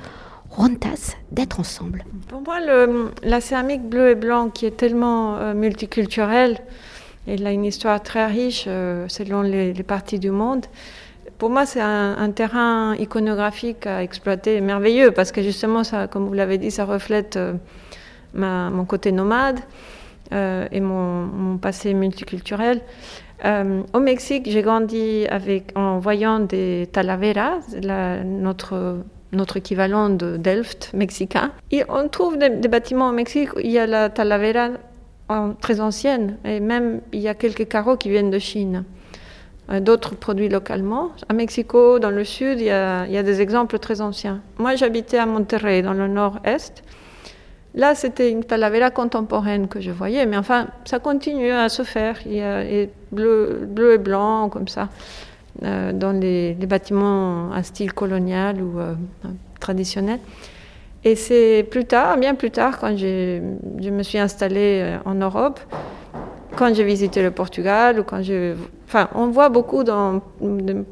Rontas 0.51 1.17
d'être 1.31 1.61
ensemble? 1.61 2.05
Pour 2.29 2.41
moi, 2.41 2.59
la 3.23 3.41
céramique 3.41 3.83
bleue 3.83 4.11
et 4.11 4.15
blanc 4.15 4.49
qui 4.49 4.67
est 4.67 4.77
tellement 4.77 5.37
euh, 5.37 5.55
multiculturelle, 5.55 6.59
elle 7.27 7.47
a 7.47 7.53
une 7.53 7.67
histoire 7.67 8.03
très 8.03 8.27
riche 8.27 8.65
euh, 8.67 9.07
selon 9.09 9.43
les, 9.43 9.75
parties 9.83 10.19
du 10.19 10.31
monde. 10.31 10.65
Pour 11.39 11.51
moi, 11.51 11.67
c'est 11.67 11.81
un, 11.81 12.31
terrain 12.33 12.97
iconographique 12.97 13.87
à 13.87 14.03
exploiter 14.03 14.61
merveilleux 14.61 15.13
parce 15.13 15.31
que 15.31 15.41
justement, 15.41 15.83
comme 16.11 16.27
vous 16.27 16.35
l'avez 16.35 16.59
dit, 16.59 16.73
ça 16.73 16.85
reflète 16.85 17.37
euh, 17.37 17.55
mon 18.35 18.85
côté 18.85 19.13
nomade 19.13 19.61
et 20.33 20.81
mon, 20.81 21.57
passé 21.59 21.95
multiculturel. 21.95 22.81
Euh, 23.45 23.83
au 23.93 24.01
Mexique, 24.01 24.49
j'ai 24.51 24.63
grandi 24.63 25.27
en 25.77 26.01
voyant 26.01 26.41
des 26.41 26.89
talaveras, 26.93 27.61
notre, 28.25 29.05
équivalent 29.57 30.11
de 30.11 30.37
Delft 30.37 30.91
mexicain. 30.93 31.53
On 31.89 32.09
trouve 32.09 32.37
des, 32.37 32.69
bâtiments 32.69 33.11
au 33.11 33.13
Mexique 33.13 33.55
où 33.55 33.61
il 33.61 33.71
y 33.71 33.79
a 33.79 33.87
la 33.87 34.11
talavera 34.11 34.71
très 35.61 35.81
ancienne, 35.81 36.37
et 36.45 36.59
même 36.59 37.01
il 37.13 37.21
y 37.21 37.29
a 37.29 37.35
quelques 37.35 37.69
carreaux 37.69 37.97
qui 37.97 38.11
viennent 38.11 38.31
de 38.31 38.39
Chine. 38.39 38.85
Euh, 39.71 39.81
d'autres 39.81 40.15
produits 40.15 40.49
localement. 40.49 41.11
À 41.29 41.35
Mexico, 41.35 41.99
dans 41.99 42.11
le 42.11 42.25
sud, 42.25 42.59
il 42.61 42.67
y, 42.67 42.71
a, 42.71 43.23
des 43.23 43.41
exemples 43.43 43.79
très 43.79 44.01
anciens. 44.01 44.41
Moi, 44.59 44.77
j'habitais 44.77 45.19
à 45.19 45.27
Monterrey, 45.27 45.83
dans 45.83 45.93
le 45.93 46.09
nord-est. 46.09 46.83
Là, 47.75 47.95
c'était 47.95 48.31
une 48.31 48.45
palavera 48.45 48.91
contemporaine 48.91 49.69
que 49.69 49.81
je 49.81 49.91
voyais, 49.91 50.25
mais 50.25 50.39
enfin, 50.39 50.69
ça 50.87 50.99
continue 50.99 51.51
à 51.51 51.69
se 51.69 51.83
faire. 51.83 52.17
Il 52.25 52.33
y 52.33 52.41
a 52.41 52.65
bleu, 53.13 53.93
et 53.93 53.99
blanc, 53.99 54.49
comme 54.49 54.69
ça, 54.69 54.89
euh, 55.63 55.93
dans 55.93 56.13
les, 56.13 56.55
bâtiments 56.55 57.53
à 57.53 57.63
style 57.63 57.93
colonial 57.93 58.63
ou 58.63 58.81
euh, 58.81 58.95
traditionnel. 59.61 60.19
Et 61.05 61.15
c'est 61.15 61.67
plus 61.71 61.85
tard, 61.85 62.17
bien 62.17 62.35
plus 62.35 62.51
tard, 62.51 62.79
quand 62.79 62.97
je 62.97 63.91
me 63.91 64.03
suis 64.03 64.19
installée 64.19 64.97
en 65.05 65.15
Europe, 65.15 65.61
quand 66.57 66.75
j'ai 66.75 66.85
visité 66.85 67.23
le 67.23 67.31
Portugal, 67.31 68.01
ou 68.01 68.03
quand 68.03 68.23
je, 68.23 68.55
enfin, 68.89 69.09
on 69.15 69.29
voit 69.29 69.49
beaucoup 69.49 69.85
dans, 69.85 70.21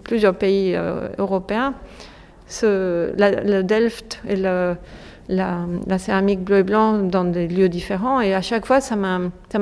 plusieurs 0.05 0.35
pays 0.35 0.79
européen 1.19 1.75
ce, 2.47 3.13
le 3.17 3.63
Delft 3.63 4.21
et 4.29 4.37
la, 4.37 4.77
céramique 5.99 6.45
bleu 6.45 6.59
et 6.59 6.63
blanc 6.63 6.99
dans 6.99 7.25
des 7.25 7.49
lieux 7.49 7.69
différents. 7.69 8.21
Et 8.21 8.35
à 8.35 8.43
chaque 8.43 8.67
fois, 8.67 8.81
ça 8.81 8.95
m'a, 8.97 9.21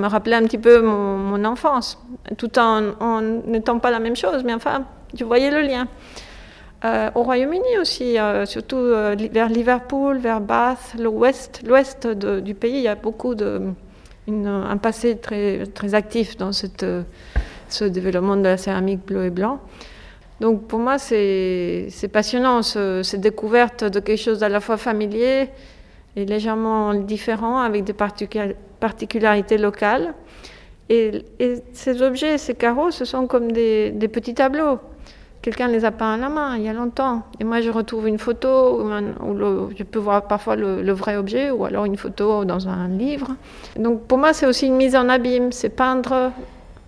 rappelé 0.09 0.35
un 0.35 0.43
petit 0.43 0.59
peu 0.59 0.83
mon, 0.83 1.45
enfance, 1.45 1.99
tout 2.37 2.59
en 2.59 3.23
n'étant 3.47 3.79
pas 3.79 3.91
la 3.91 4.01
même 4.01 4.17
chose. 4.17 4.45
Mais 4.45 4.53
enfin, 4.53 4.85
tu 5.17 5.25
voyais 5.25 5.51
le 5.51 5.63
lien. 5.63 5.87
Euh, 6.85 7.11
au 7.15 7.23
Royaume-Uni 7.23 7.79
aussi, 7.81 8.19
euh, 8.19 8.45
surtout 8.45 8.77
euh, 8.77 9.17
vers 9.33 9.49
Liverpool, 9.49 10.19
vers 10.19 10.43
Bath, 10.43 10.95
l'ouest, 10.99 11.63
l'ouest 11.67 12.07
du 12.07 12.55
pays, 12.55 12.75
il 12.77 12.83
y 12.83 12.89
a 12.89 12.95
beaucoup 12.95 13.35
de, 13.35 13.73
un 14.29 14.77
passé 14.77 15.17
très, 15.17 15.65
très 15.65 15.95
actif 15.95 16.37
dans 16.37 16.53
cette, 16.53 16.85
ce 17.75 17.85
développement 17.85 18.37
de 18.37 18.45
la 18.45 18.57
céramique 18.57 19.05
bleu 19.07 19.27
et 19.27 19.31
blanc. 19.31 19.61
Donc 20.41 20.67
pour 20.67 20.79
moi, 20.79 20.99
c'est 20.99 22.11
passionnant, 22.13 22.63
cette 22.63 23.21
découverte 23.21 23.85
de 23.85 24.01
quelque 24.01 24.21
chose 24.21 24.43
à 24.43 24.49
la 24.49 24.61
fois 24.61 24.77
familier 24.77 25.49
et 26.17 26.25
légèrement 26.25 26.95
différent, 26.95 27.59
avec 27.59 27.85
des 27.85 27.95
particularités 28.81 29.59
locales. 29.59 30.15
Et, 30.91 31.25
ces 31.73 32.03
objets, 32.03 32.39
ces 32.39 32.55
carreaux, 32.55 32.91
ce 32.91 33.05
sont 33.05 33.27
comme 33.27 33.53
des, 33.53 33.93
petits 34.13 34.35
tableaux. 34.35 34.79
Quelqu'un 35.41 35.69
les 35.69 35.85
a 35.85 35.91
peints 35.91 36.15
à 36.15 36.17
la 36.17 36.31
main 36.31 36.57
il 36.57 36.63
y 36.63 36.69
a 36.69 36.73
longtemps. 36.73 37.23
Et 37.39 37.45
moi, 37.45 37.61
je 37.61 37.71
retrouve 37.71 38.09
une 38.09 38.19
photo 38.19 38.81
où, 38.83 38.91
je 39.77 39.83
peux 39.83 39.99
voir 39.99 40.27
parfois 40.27 40.57
le, 40.57 40.93
vrai 40.93 41.17
objet 41.17 41.51
ou 41.51 41.65
alors 41.65 41.85
une 41.85 41.97
photo 41.97 42.45
dans 42.45 42.69
un 42.69 42.89
livre. 42.89 43.29
Donc 43.77 44.03
pour 44.03 44.19
moi, 44.19 44.33
c'est 44.33 44.47
aussi 44.47 44.67
une 44.67 44.77
mise 44.77 44.97
en 44.97 45.09
abîme, 45.09 45.53
c'est 45.53 45.69
peindre 45.69 46.33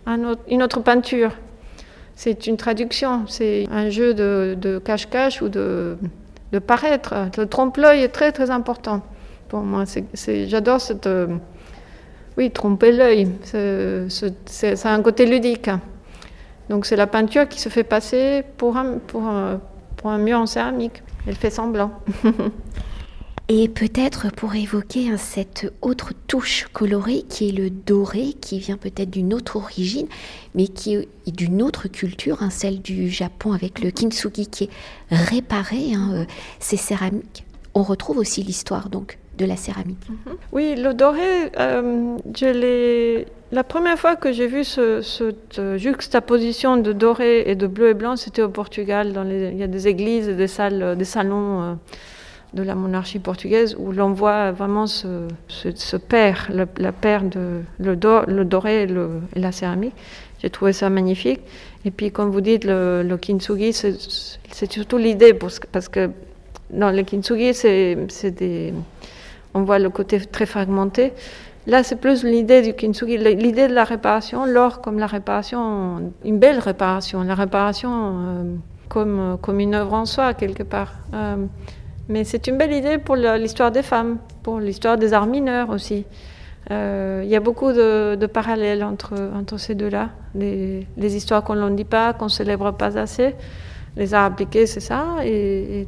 une 0.07 0.63
autre 0.63 0.81
peinture 0.81 1.33
c'est 2.17 2.47
une 2.47 2.57
traduction, 2.57 3.27
c'est 3.29 3.67
un 3.71 3.91
jeu 3.91 4.15
de 4.15 4.81
cache-cache 4.83 5.43
ou 5.43 5.49
de, 5.51 5.99
paraître. 6.67 7.15
Le 7.37 7.47
trompe-l'œil 7.47 8.03
est 8.03 8.09
très 8.09 8.33
très 8.33 8.51
important 8.51 9.03
pour 9.49 9.61
moi. 9.61 9.85
J'adore 10.47 10.81
cette. 10.81 11.07
Euh, 11.07 11.37
oui, 12.39 12.51
tromper 12.51 12.93
l'œil. 12.93 13.29
C'est 13.45 14.87
un 14.87 15.03
côté 15.03 15.27
ludique. 15.27 15.71
Donc 16.71 16.87
c'est 16.87 16.97
la 16.97 17.07
peinture 17.07 17.47
qui 17.49 17.61
se 17.61 17.69
fait 17.69 17.85
passer 17.85 18.43
pour 18.57 18.79
un, 18.79 18.99
pour 19.07 19.31
pour 19.97 20.11
un 20.11 20.19
mur 20.19 20.39
en 20.39 20.47
céramique. 20.47 21.03
Elle 21.27 21.37
fait 21.37 21.51
semblant. 21.51 21.93
Et 23.49 23.69
peut-être 23.69 24.33
pour 24.33 24.57
évoquer 24.57 25.17
cette 25.19 25.73
autre 25.81 26.11
touche 26.27 26.67
colorée 26.73 27.23
qui 27.29 27.49
est 27.49 27.53
le 27.53 27.71
doré, 27.71 28.33
qui 28.41 28.59
vient 28.59 28.77
peut-être 28.77 29.11
d'une 29.11 29.33
autre 29.33 29.57
origine, 29.57 30.09
mais 30.57 30.67
qui 30.67 30.97
est 30.97 31.09
d'une 31.31 31.63
autre 31.63 31.87
culture, 31.87 32.43
hein, 32.43 32.51
celle 32.51 32.83
du 32.83 33.09
Japon 33.09 33.53
avec 33.53 33.81
le 33.81 33.93
kintsugi 33.93 34.49
qui 34.49 34.65
est 34.65 34.71
réparé, 35.11 35.95
hein, 35.95 36.11
euh, 36.13 36.25
ces 36.59 36.77
céramiques. 36.77 37.45
On 37.75 37.85
retrouve 37.85 38.19
aussi 38.19 38.43
l'histoire 38.43 38.89
donc 38.89 39.17
de 39.39 39.45
la 39.45 39.55
céramique. 39.55 40.09
Mhm. 40.09 40.37
Oui, 40.51 40.75
le 40.77 40.93
doré, 40.93 41.53
euh, 41.61 43.25
la 43.53 43.65
première 43.65 43.99
fois 43.99 44.17
que 44.17 44.33
j'ai 44.33 44.49
vu 44.49 44.65
cette 44.65 45.61
juxtaposition 45.77 46.79
de 46.79 46.93
doré 46.93 47.45
et 47.47 47.55
de 47.55 47.69
bleu 47.69 47.91
et 47.91 47.95
blanc, 47.95 48.17
c'était 48.17 48.43
au 48.43 48.49
Portugal. 48.49 49.13
Il 49.53 49.57
y 49.57 49.63
a 49.63 49.69
des 49.69 49.87
églises, 49.87 50.27
des 50.27 50.49
salles, 50.49 50.97
des 50.99 51.05
salons. 51.05 51.63
Euh, 51.63 51.75
de 52.57 52.63
la 52.63 52.75
monarchie 52.75 53.21
portugaise 53.21 53.77
où 53.79 53.93
l'on 53.93 54.13
voit 54.13 54.51
vraiment 54.51 54.87
ce, 54.87 55.29
ce, 55.49 55.97
père, 55.97 56.51
la 56.51 56.93
paire 56.93 57.23
de 57.23 57.61
le, 57.79 58.45
doré 58.45 58.83
et, 58.83 58.89
la 59.39 59.53
céramique. 59.53 59.95
J'ai 60.41 60.51
trouvé 60.51 60.73
ça 60.73 60.91
magnifique. 60.91 61.41
Et 61.85 61.91
puis, 61.91 62.11
comme 62.11 62.31
vous 62.31 62.41
dites, 62.41 62.65
le, 62.65 63.03
le 63.03 63.17
kintsugi, 63.17 63.73
c'est 63.73 64.73
surtout 64.73 64.99
l'idée, 64.99 65.35
parce 65.35 65.89
que 65.89 66.11
dans 66.71 66.91
le 66.91 67.03
kintsugi, 67.03 67.55
c'est 67.55 68.31
des, 68.31 68.73
on 69.55 69.63
voit 69.63 69.79
le 69.79 69.91
côté 69.91 70.19
très 70.21 70.47
fragmenté. 70.47 71.13
Là, 71.67 71.83
c'est 71.83 71.97
plus 71.97 72.25
l'idée 72.25 72.63
du 72.63 72.75
kintsugi, 72.75 73.19
l'idée 73.19 73.69
de 73.69 73.75
la 73.75 73.85
réparation, 73.85 74.47
l'or 74.47 74.81
comme 74.81 74.99
la 74.99 75.07
réparation, 75.07 76.13
une 76.25 76.39
belle 76.39 76.61
réparation, 76.61 77.23
la 77.23 77.35
réparation 77.35 77.91
euh, 77.93 78.45
comme, 78.89 79.37
comme 79.43 79.59
une 79.59 79.75
œuvre 79.75 79.95
en 79.95 80.07
soi, 80.07 80.35
quelque 80.35 80.63
part. 80.63 80.93
Euh, 81.13 81.47
mais 82.09 82.25
c'est 82.25 82.47
une 82.47 82.57
belle 82.57 82.73
idée 82.73 82.99
pour 82.99 83.17
l'histoire 83.17 83.71
des 83.71 83.83
femmes, 83.83 84.19
pour 84.43 84.61
l'histoire 84.61 84.97
des 84.97 85.13
arts 85.13 85.27
mineurs 85.27 85.71
aussi. 85.71 86.05
Euh, 86.71 87.23
il 87.25 87.31
y 87.31 87.37
a 87.37 87.41
beaucoup 87.41 87.73
de, 87.73 88.27
parallèles 88.27 88.83
entre, 88.83 89.15
entre 89.35 89.57
ces 89.59 89.75
deux-là. 89.75 90.11
Les, 90.35 90.87
histoires 90.99 91.43
qu'on 91.43 91.55
ne 91.55 91.77
dit 91.77 91.85
pas, 91.85 92.13
qu'on 92.13 92.27
ne 92.27 92.31
célèbre 92.31 92.73
pas 92.73 92.99
assez. 92.99 93.35
Les 93.97 94.15
arts 94.15 94.27
appliqués, 94.27 94.67
c'est 94.67 94.81
ça. 94.81 95.17
Et, 95.25 95.87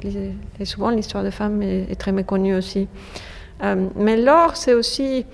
souvent, 0.64 0.90
l'histoire 0.90 1.24
des 1.24 1.30
femmes 1.30 1.62
est, 1.62 1.98
très 1.98 2.12
méconnue 2.12 2.56
aussi. 2.56 2.88
Euh, 3.62 3.88
mais 3.96 4.16
l'or, 4.16 4.56
c'est 4.56 4.74
aussi. 4.74 5.26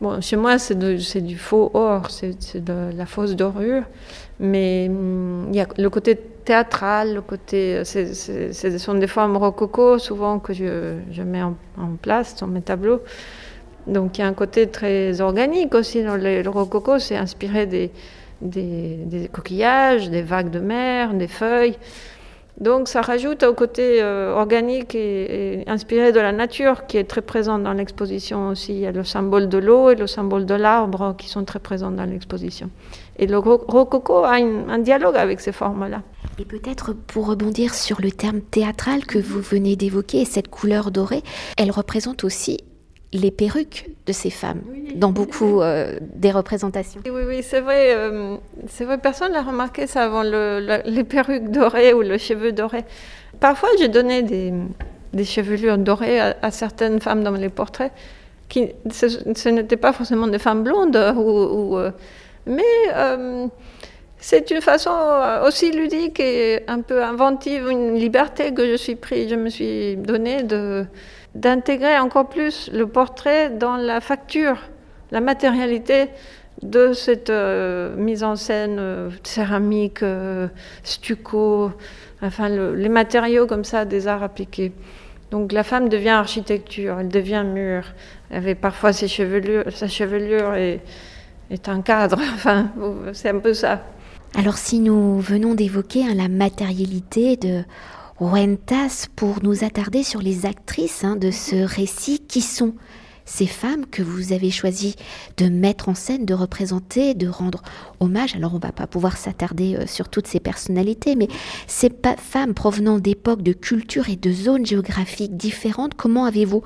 Bon, 0.00 0.20
chez 0.20 0.36
moi, 0.36 0.58
c'est 0.58 0.76
du 0.76 1.38
faux 1.38 1.70
or, 1.74 2.10
c'est 2.10 2.62
de 2.62 2.90
la 2.96 3.06
fausse 3.06 3.36
dorure. 3.36 3.84
Mais 4.40 4.88
hum, 4.90 5.46
il 5.50 5.56
y 5.56 5.60
a 5.60 5.66
le 5.78 5.90
côté 5.90 6.18
théâtral, 6.44 7.14
le 7.14 7.22
côté, 7.22 7.84
ce 7.84 8.78
sont 8.78 8.94
des 8.94 9.06
formes 9.06 9.36
rococo 9.36 9.98
souvent 9.98 10.38
que 10.38 10.52
je, 10.52 10.98
je 11.10 11.22
mets 11.22 11.42
en, 11.42 11.54
place 12.00 12.36
dans 12.36 12.46
mes 12.46 12.62
tableaux. 12.62 13.00
Donc 13.86 14.18
il 14.18 14.20
y 14.20 14.24
a 14.24 14.28
un 14.28 14.34
côté 14.34 14.68
très 14.68 15.20
organique 15.20 15.74
aussi 15.74 16.02
dans 16.02 16.16
le, 16.16 16.48
rococo, 16.48 16.98
c'est 16.98 17.16
inspiré 17.16 17.66
des, 17.66 17.90
des, 18.40 18.96
des, 19.04 19.28
coquillages, 19.28 20.10
des 20.10 20.22
vagues 20.22 20.50
de 20.50 20.60
mer, 20.60 21.14
des 21.14 21.28
feuilles. 21.28 21.76
Donc 22.60 22.86
ça 22.86 23.00
rajoute 23.00 23.42
au 23.42 23.54
côté 23.54 24.02
euh, 24.02 24.34
organique 24.34 24.94
et, 24.94 25.64
inspiré 25.66 26.12
de 26.12 26.20
la 26.20 26.32
nature 26.32 26.86
qui 26.86 26.98
est 26.98 27.04
très 27.04 27.22
présent 27.22 27.58
dans 27.58 27.72
l'exposition 27.72 28.48
aussi. 28.48 28.74
Il 28.74 28.80
y 28.80 28.86
a 28.86 28.92
le 28.92 29.04
symbole 29.04 29.48
de 29.48 29.58
l'eau 29.58 29.90
et 29.90 29.96
le 29.96 30.06
symbole 30.06 30.44
de 30.46 30.54
l'arbre 30.54 31.14
qui 31.16 31.28
sont 31.28 31.44
très 31.44 31.58
présents 31.58 31.90
dans 31.90 32.04
l'exposition. 32.04 32.70
Et 33.18 33.26
le 33.26 33.38
rococo 33.38 34.24
a 34.24 34.34
un 34.34 34.78
dialogue 34.78 35.16
avec 35.16 35.40
ces 35.40 35.52
formes-là. 35.52 36.02
Et 36.38 36.44
peut-être 36.44 36.94
pour 36.94 37.26
rebondir 37.26 37.74
sur 37.74 38.00
le 38.00 38.10
terme 38.10 38.40
théâtral 38.40 39.04
que 39.04 39.18
vous 39.18 39.40
venez 39.40 39.76
d'évoquer, 39.76 40.24
cette 40.24 40.48
couleur 40.48 40.90
dorée, 40.90 41.22
elle 41.58 41.70
représente 41.70 42.24
aussi 42.24 42.58
les 43.12 43.30
perruques 43.30 43.90
de 44.06 44.12
ces 44.12 44.30
femmes 44.30 44.62
dans 44.94 45.10
beaucoup 45.10 45.60
euh, 45.60 45.98
des 46.14 46.30
représentations. 46.30 47.02
Oui, 47.04 47.22
oui, 47.26 47.42
c'est 47.42 47.60
vrai. 47.60 47.94
Euh, 47.94 48.36
c'est 48.68 48.84
vrai, 48.84 48.98
personne 48.98 49.32
n'a 49.32 49.42
remarqué 49.42 49.86
ça 49.86 50.04
avant 50.04 50.22
les 50.22 51.04
perruques 51.04 51.50
dorées 51.50 51.92
ou 51.92 52.00
le 52.00 52.16
cheveu 52.16 52.52
doré. 52.52 52.84
Parfois, 53.38 53.68
j'ai 53.78 53.88
donné 53.88 54.22
des, 54.22 54.52
des, 55.12 55.24
chevelures 55.24 55.76
dorées 55.76 56.20
à, 56.20 56.50
certaines 56.50 57.00
femmes 57.00 57.22
dans 57.22 57.32
les 57.32 57.50
portraits. 57.50 57.92
Qui, 58.48 58.70
ce, 58.90 59.48
n'étaient 59.48 59.76
pas 59.76 59.92
forcément 59.92 60.26
des 60.26 60.38
femmes 60.38 60.62
blondes, 60.62 60.96
ou, 61.16 61.76
euh, 61.76 61.90
mais 62.46 62.62
c'est 64.22 64.52
une 64.52 64.60
façon 64.60 64.92
aussi 65.44 65.72
ludique 65.72 66.20
et 66.20 66.62
un 66.68 66.80
peu 66.80 67.02
inventive, 67.02 67.68
une 67.68 67.96
liberté 67.96 68.54
que 68.54 68.76
je 68.76 69.34
me 69.34 69.48
suis 69.48 69.96
donnée 69.96 70.44
de 70.44 70.86
d'intégrer 71.34 71.98
encore 71.98 72.28
plus 72.28 72.70
le 72.72 72.86
portrait 72.86 73.50
dans 73.50 73.76
la 73.76 74.00
facture, 74.00 74.58
la 75.10 75.20
matérialité 75.20 76.08
de 76.62 76.92
cette 76.92 77.30
euh, 77.30 77.96
mise 77.96 78.22
en 78.22 78.36
scène 78.36 78.76
euh, 78.78 79.10
céramique, 79.24 80.02
euh, 80.02 80.46
stucco, 80.84 81.72
enfin 82.20 82.48
les 82.48 82.88
matériaux 82.88 83.46
comme 83.46 83.64
ça 83.64 83.84
des 83.84 84.06
arts 84.06 84.22
appliqués. 84.22 84.72
Donc 85.30 85.50
la 85.50 85.64
femme 85.64 85.88
devient 85.88 86.10
architecture, 86.10 86.98
elle 87.00 87.08
devient 87.08 87.44
mur. 87.44 87.84
Elle 88.30 88.36
avait 88.36 88.54
parfois 88.54 88.92
ses 88.92 89.08
chevelures, 89.08 89.64
sa 89.74 89.88
chevelure 89.88 90.54
est, 90.54 90.80
est 91.50 91.68
un 91.68 91.80
cadre. 91.80 92.20
Enfin, 92.34 92.70
c'est 93.14 93.30
un 93.30 93.38
peu 93.38 93.54
ça. 93.54 93.82
Alors 94.34 94.56
si 94.56 94.78
nous 94.78 95.20
venons 95.20 95.54
d'évoquer 95.54 96.04
hein, 96.04 96.14
la 96.14 96.28
matérialité 96.28 97.36
de 97.36 97.64
Ruentas 98.18 99.06
pour 99.14 99.42
nous 99.42 99.62
attarder 99.62 100.02
sur 100.02 100.20
les 100.22 100.46
actrices 100.46 101.04
hein, 101.04 101.16
de 101.16 101.30
ce 101.30 101.56
récit 101.56 102.18
qui 102.20 102.40
sont 102.40 102.74
ces 103.26 103.46
femmes 103.46 103.86
que 103.86 104.02
vous 104.02 104.32
avez 104.32 104.50
choisi 104.50 104.96
de 105.36 105.48
mettre 105.48 105.90
en 105.90 105.94
scène, 105.94 106.24
de 106.24 106.34
représenter, 106.34 107.14
de 107.14 107.28
rendre 107.28 107.62
hommage? 108.00 108.34
Alors 108.34 108.54
on 108.54 108.58
va 108.58 108.72
pas 108.72 108.86
pouvoir 108.86 109.16
s'attarder 109.16 109.76
euh, 109.76 109.86
sur 109.86 110.08
toutes 110.08 110.26
ces 110.26 110.40
personnalités, 110.40 111.14
mais 111.14 111.28
ces 111.66 111.92
femmes 112.18 112.54
provenant 112.54 112.98
d'époques, 112.98 113.42
de 113.42 113.52
cultures 113.52 114.08
et 114.08 114.16
de 114.16 114.32
zones 114.32 114.66
géographiques 114.66 115.36
différentes, 115.36 115.94
comment 115.94 116.24
avez-vous 116.24 116.62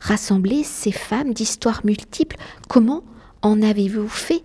rassembler 0.00 0.62
ces 0.64 0.92
femmes 0.92 1.32
d'histoires 1.32 1.80
multiples? 1.84 2.36
Comment 2.68 3.02
en 3.42 3.62
avez-vous 3.62 4.08
fait 4.08 4.44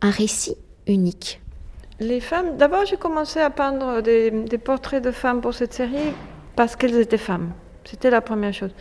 un 0.00 0.10
récit 0.10 0.56
unique? 0.86 1.41
Les 2.00 2.20
femmes, 2.20 2.56
d'abord 2.56 2.84
j'ai 2.86 2.96
commencé 2.96 3.40
à 3.40 3.50
peindre 3.50 4.00
des, 4.00 4.30
portraits 4.58 5.02
de 5.02 5.10
femmes 5.10 5.40
pour 5.40 5.54
cette 5.54 5.74
série 5.74 6.12
parce 6.56 6.76
qu'elles 6.76 6.98
étaient 6.98 7.18
femmes. 7.18 7.52
C'était 7.84 8.10
la 8.10 8.20
première 8.20 8.54
chose. 8.54 8.74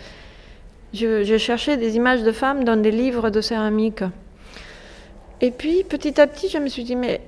Je, 0.93 1.37
cherchais 1.37 1.77
des 1.77 1.95
images 1.95 2.23
de 2.23 2.31
femmes 2.31 2.63
dans 2.63 2.75
des 2.75 2.91
livres 2.91 3.29
de 3.29 3.41
céramique. 3.41 4.03
Et 5.39 5.51
puis 5.51 5.83
petit 5.83 6.19
à 6.19 6.27
petit, 6.27 6.49
je 6.49 6.57
me 6.57 6.67
suis 6.67 6.83
dit, 6.83 6.95
mais 6.95 7.21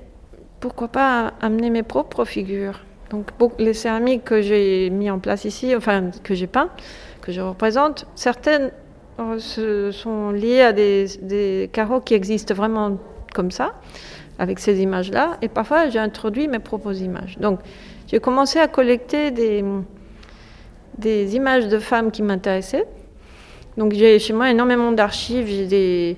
pourquoi 0.60 0.88
pas 0.88 1.32
amener 1.40 1.70
mes 1.70 1.82
propres 1.82 2.24
figures? 2.24 2.80
Donc 3.10 3.28
les 3.58 3.74
céramiques 3.74 4.24
que 4.24 4.40
j'ai 4.40 4.90
mis 4.90 5.10
en 5.10 5.18
place 5.18 5.44
ici, 5.44 5.74
enfin 5.76 6.10
que 6.22 6.34
j'ai 6.34 6.46
peint, 6.46 6.70
que 7.20 7.32
je 7.32 7.40
représente, 7.40 8.06
certaines 8.14 8.70
euh, 9.20 9.92
sont 9.92 10.30
liées 10.30 10.62
à 10.62 10.72
des, 10.72 11.70
carreaux 11.72 12.00
qui 12.00 12.14
existent 12.14 12.54
vraiment 12.54 12.98
comme 13.32 13.50
ça, 13.50 13.74
avec 14.38 14.58
ces 14.58 14.80
images-là, 14.80 15.38
et 15.42 15.48
parfois 15.48 15.88
j'ai 15.88 15.98
introduit 15.98 16.48
mes 16.48 16.58
propres 16.58 17.00
images. 17.00 17.38
Donc 17.38 17.60
j'ai 18.08 18.20
commencé 18.20 18.58
à 18.58 18.68
collecter 18.68 19.30
des, 19.30 19.64
des 20.98 21.36
images 21.36 21.68
de 21.68 21.78
femmes 21.78 22.10
qui 22.10 22.22
m'intéressaient. 22.22 22.86
Donc 23.76 23.92
j'ai 23.92 24.18
chez 24.18 24.32
moi 24.32 24.50
énormément 24.50 24.92
d'archives, 24.92 25.46
j'ai 25.48 25.66
des, 25.66 26.16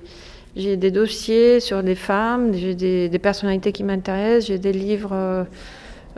j'ai 0.57 0.77
des 0.77 0.91
dossiers 0.91 1.61
sur 1.61 1.83
des 1.83 1.95
femmes, 1.95 2.53
j'ai 2.55 2.75
des, 2.75 3.19
personnalités 3.19 3.73
qui 3.73 3.85
m'intéressent, 3.85 4.47
j'ai 4.47 4.59
des 4.59 4.73
livres. 4.73 5.11
Euh, 5.13 5.45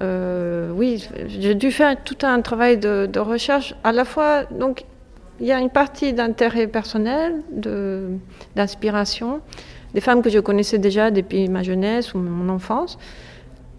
euh, 0.01 0.71
oui, 0.73 1.09
j'ai 1.27 1.57
dû 1.57 1.73
faire 1.73 1.97
tout 2.03 2.19
un 2.23 2.41
travail 2.41 2.79
de, 2.79 3.19
recherche. 3.19 3.75
À 3.83 3.91
la 3.91 4.05
fois, 4.05 4.45
donc, 4.45 4.85
il 5.41 5.47
y 5.47 5.53
a 5.53 5.59
une 5.59 5.71
partie 5.71 6.13
d'intérêt 6.13 6.69
personnel, 6.69 7.43
d'inspiration, 8.55 9.41
des 9.95 10.01
femmes 10.01 10.23
que 10.23 10.31
je 10.31 10.39
connaissais 10.39 10.79
déjà 10.79 11.11
depuis 11.11 11.49
ma 11.49 11.63
jeunesse 11.63 12.15
ou 12.15 12.19
mon 12.19 12.53
enfance. 12.53 12.99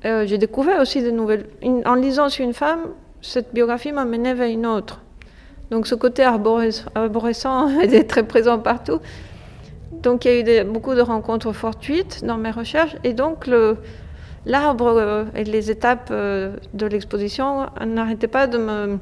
Euh, 0.05 0.25
j'ai 0.25 0.37
découvert 0.37 0.79
aussi 0.79 1.01
de 1.03 1.11
nouvelles. 1.11 1.45
en 1.85 1.95
lisant 1.95 2.29
sur 2.29 2.45
une 2.45 2.53
femme, 2.53 2.81
cette 3.21 3.53
biographie 3.53 3.91
m'a 3.91 4.05
mené 4.05 4.33
vers 4.33 4.49
une 4.49 4.65
autre. 4.65 5.01
Donc 5.71 5.87
ce 5.87 5.95
côté 5.95 6.23
arborescent 6.23 7.79
était 7.81 8.03
très 8.03 8.23
présent 8.23 8.59
partout. 8.59 8.99
Donc 9.91 10.25
il 10.25 10.47
y 10.47 10.51
a 10.51 10.61
eu 10.61 10.65
beaucoup 10.65 10.95
de 10.95 11.01
rencontres 11.01 11.51
fortuites 11.51 12.23
dans 12.23 12.37
mes 12.37 12.51
recherches. 12.51 12.95
Et 13.03 13.13
donc 13.13 13.49
l'arbre 14.45 14.87
euh, 14.87 15.25
et 15.35 15.43
les 15.43 15.69
étapes 15.69 16.09
euh, 16.11 16.55
de 16.73 16.85
l'exposition 16.85 17.67
n'arrêtaient 17.85 18.27
pas 18.27 18.47
de 18.47 18.57
me 18.57 18.99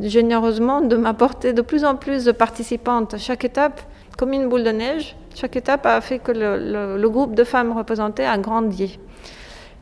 généreusement 0.00 0.80
de 0.80 0.96
m'apporter 0.96 1.52
de 1.52 1.62
plus 1.62 1.84
en 1.84 1.96
plus 1.96 2.24
de 2.24 2.32
participantes. 2.32 3.14
À 3.14 3.18
chaque 3.18 3.44
étape, 3.44 3.80
comme 4.16 4.32
une 4.32 4.48
boule 4.48 4.62
de 4.62 4.70
neige, 4.70 5.16
chaque 5.40 5.54
étape 5.54 5.86
a 5.86 6.00
fait 6.00 6.18
que 6.18 6.32
le, 6.32 7.08
groupe 7.08 7.36
de 7.36 7.44
femmes 7.44 7.70
représentées 7.70 8.24
a 8.24 8.36
grandi. 8.38 8.98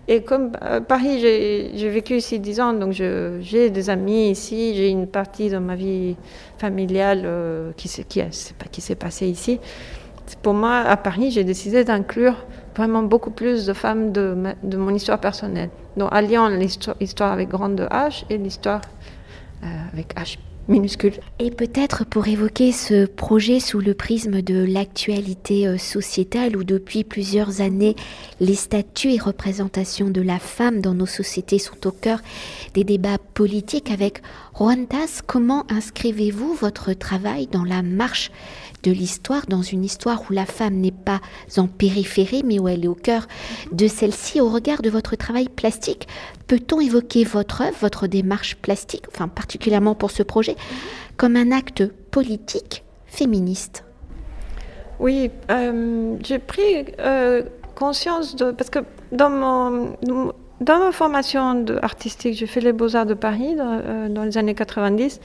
Et 0.07 0.23
comme 0.23 0.53
à 0.61 0.83
Paris, 0.83 1.19
j'ai 1.19 1.89
vécu 1.89 2.17
ici 2.17 2.39
dix 2.39 2.61
ans, 2.61 2.75
donc 2.75 2.93
j'ai 2.93 3.71
des 3.71 3.91
amis 3.91 4.31
ici, 4.31 4.75
j'ai 4.77 4.89
une 4.89 5.07
partie 5.07 5.49
de 5.49 5.57
ma 5.57 5.75
vie 5.75 6.15
familiale 6.59 7.23
euh, 7.25 7.73
qui, 7.77 7.89
s'est 7.89 8.95
passée 8.95 9.29
ici. 9.29 9.59
Pour 10.43 10.53
moi, 10.53 10.77
à 10.77 10.97
Paris, 10.99 11.31
j'ai 11.31 11.43
décidé 11.43 11.85
d'inclure 11.85 12.37
vraiment 12.77 13.03
beaucoup 13.03 13.31
plus 13.31 13.65
de 13.65 13.73
femmes 13.73 14.13
de, 14.13 14.37
de 14.63 14.77
mon 14.77 14.95
histoire 14.95 15.19
personnelle. 15.21 15.71
Donc, 15.97 16.11
alliant 16.13 16.49
l'histoire 16.49 17.33
avec 17.33 17.49
grande 17.49 17.81
H 17.91 18.25
et 18.29 18.37
l'histoire 18.37 18.83
euh, 19.65 19.67
avec 19.93 20.15
H 20.17 20.37
Et 21.39 21.51
peut-être 21.51 22.05
pour 22.05 22.27
évoquer 22.27 22.73
ce 22.73 23.07
projet 23.07 23.61
sous 23.61 23.79
le 23.79 23.95
prisme 23.95 24.43
de 24.43 24.65
l'actualité 24.65 25.67
euh, 25.69 25.79
sociétale 25.79 26.57
où 26.57 26.65
depuis 26.65 27.05
plusieurs 27.05 27.61
années 27.61 27.95
les 28.41 28.57
statuts 28.57 29.13
et 29.13 29.19
représentations 29.19 30.11
de 30.11 30.21
la 30.21 30.41
femme 30.41 30.81
dans 30.81 30.95
nos 30.95 31.07
sociétés 31.07 31.61
sont 31.61 31.87
au 31.87 31.93
cœur 31.93 32.21
des 32.75 32.83
débats 32.83 33.19
politiques 33.35 33.91
avec 33.91 34.23
Rwandas, 34.55 35.23
comment 35.27 35.67
inscrivez-vous 35.71 36.55
votre 36.55 36.95
travail 36.95 37.47
dans 37.47 37.65
la 37.65 37.83
marche 37.83 38.33
de 38.87 38.93
l'histoire, 38.93 39.47
dans 39.49 39.63
une 39.63 39.85
histoire 39.85 40.23
où 40.31 40.33
la 40.33 40.47
femme 40.47 40.75
n'est 40.75 40.93
pas 40.93 41.21
en 41.57 41.67
périphérie, 41.67 42.43
mais 42.45 42.61
où 42.61 42.69
elle 42.69 42.85
est 42.85 42.89
au 42.89 42.95
cœur 42.95 43.27
de 43.73 43.89
celle-ci. 43.89 44.41
Au 44.41 44.49
regard 44.49 44.81
de 44.81 44.91
votre 44.91 45.17
travail 45.17 45.49
plastique, 45.49 46.07
peut-on 46.47 46.81
évoquer 46.81 47.25
votre 47.25 47.63
œuvre, 47.63 47.77
votre 47.81 48.07
démarche 48.07 48.55
plastique, 48.55 49.05
enfin 49.13 49.27
particulièrement 49.27 49.97
pour 49.97 50.13
ce 50.13 50.23
projet, 50.23 50.55
comme 51.17 51.35
un 51.35 51.51
acte 51.51 51.85
politique 52.13 52.85
féministe? 53.07 53.83
Oui, 55.01 55.31
euh, 55.51 56.17
j'ai 56.23 56.39
pris 56.39 56.87
euh, 57.01 57.43
conscience 57.75 58.37
de... 58.37 58.53
Parce 58.53 58.71
que 58.71 58.81
dans 59.11 59.31
mon... 59.31 59.97
Dans 60.59 60.79
ma 60.79 60.91
formation 60.91 61.67
artistique, 61.83 62.33
j'ai 62.33 62.47
fait 62.47 62.63
les 62.63 62.73
Beaux-Arts 62.73 63.05
de 63.05 63.13
Paris 63.13 63.57
dans, 63.57 63.79
euh, 63.85 64.09
dans 64.09 64.25
les 64.25 64.39
années 64.39 64.55
90. 64.55 65.21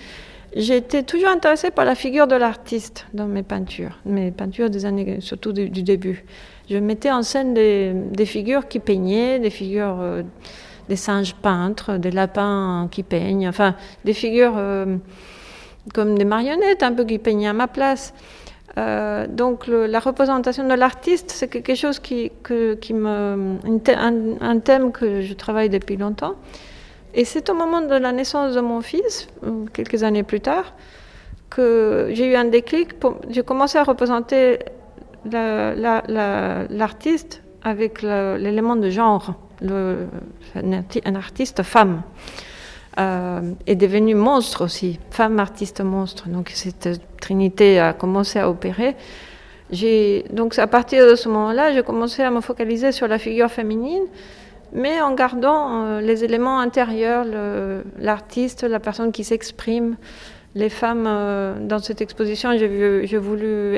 J'étais 0.53 1.03
toujours 1.03 1.29
intéressée 1.29 1.71
par 1.71 1.85
la 1.85 1.95
figure 1.95 2.27
de 2.27 2.35
l'artiste 2.35 3.05
dans 3.13 3.25
mes 3.25 3.43
peintures, 3.43 3.99
mes 4.05 4.31
peintures 4.31 4.69
des 4.69 4.85
années, 4.85 5.21
surtout 5.21 5.53
du, 5.53 5.69
début. 5.69 6.25
Je 6.69 6.77
mettais 6.77 7.11
en 7.11 7.23
scène 7.23 7.53
des, 7.53 8.25
figures 8.25 8.67
qui 8.67 8.79
peignaient, 8.79 9.39
des 9.39 9.49
figures, 9.49 9.97
euh, 10.01 10.23
des 10.89 10.97
singes 10.97 11.35
peintres, 11.35 11.97
des 11.97 12.11
lapins 12.11 12.89
qui 12.91 13.03
peignent, 13.03 13.47
enfin 13.47 13.75
des 14.03 14.13
figures 14.13 14.55
euh, 14.57 14.97
comme 15.93 16.17
des 16.17 16.25
marionnettes 16.25 16.83
un 16.83 16.91
peu 16.91 17.05
qui 17.05 17.17
peignaient 17.17 17.47
à 17.47 17.53
ma 17.53 17.67
place. 17.67 18.13
Euh, 18.77 19.27
donc 19.27 19.67
la 19.67 19.99
représentation 19.99 20.67
de 20.67 20.73
l'artiste, 20.73 21.31
c'est 21.31 21.47
quelque 21.47 21.75
chose 21.75 21.99
qui, 21.99 22.29
qui 22.81 22.93
me, 22.93 23.57
un, 24.41 24.59
thème 24.59 24.91
que 24.91 25.21
je 25.21 25.33
travaille 25.33 25.69
depuis 25.69 25.95
longtemps. 25.95 26.35
Et 27.13 27.25
c'est 27.25 27.49
au 27.49 27.53
moment 27.53 27.81
de 27.81 27.95
la 27.95 28.11
naissance 28.11 28.55
de 28.55 28.61
mon 28.61 28.81
fils, 28.81 29.27
euh, 29.43 29.65
quelques 29.73 30.03
années 30.03 30.23
plus 30.23 30.41
tard, 30.41 30.73
que 31.49 32.09
j'ai 32.13 32.31
eu 32.31 32.35
un 32.35 32.45
déclic. 32.45 32.91
J'ai 33.29 33.43
commencé 33.43 33.77
à 33.77 33.83
représenter 33.83 34.59
l'artiste 35.25 37.43
avec 37.63 38.01
l'élément 38.01 38.75
de 38.75 38.89
genre, 38.89 39.35
un, 39.61 41.15
artiste 41.15 41.63
femme. 41.63 42.01
Euh, 42.99 43.53
est 43.67 43.77
devenu 43.77 44.15
monstre 44.15 44.65
aussi, 44.65 44.99
femme 45.11 45.39
artiste 45.39 45.79
monstre. 45.79 46.27
Donc 46.27 46.51
cette 46.53 46.89
trinité 47.21 47.79
a 47.79 47.93
commencé 47.93 48.37
à 48.37 48.49
opérer. 48.49 48.97
Donc 50.33 50.59
à 50.59 50.67
partir 50.67 51.07
de 51.07 51.15
ce 51.15 51.29
moment-là, 51.29 51.73
j'ai 51.73 51.83
commencé 51.83 52.21
à 52.21 52.31
me 52.31 52.41
focaliser 52.41 52.91
sur 52.91 53.07
la 53.07 53.17
figure 53.17 53.49
féminine 53.49 54.03
mais 54.73 55.01
en 55.01 55.13
gardant 55.13 55.85
euh, 55.85 56.01
les 56.01 56.23
éléments 56.23 56.59
intérieurs, 56.59 57.25
l'artiste, 57.99 58.63
la 58.63 58.79
personne 58.79 59.11
qui 59.11 59.23
s'exprime. 59.23 59.97
Les 60.53 60.69
femmes, 60.69 61.05
euh, 61.07 61.55
dans 61.59 61.79
cette 61.79 62.01
exposition, 62.01 62.57
j'ai 62.57 63.17
voulu 63.17 63.77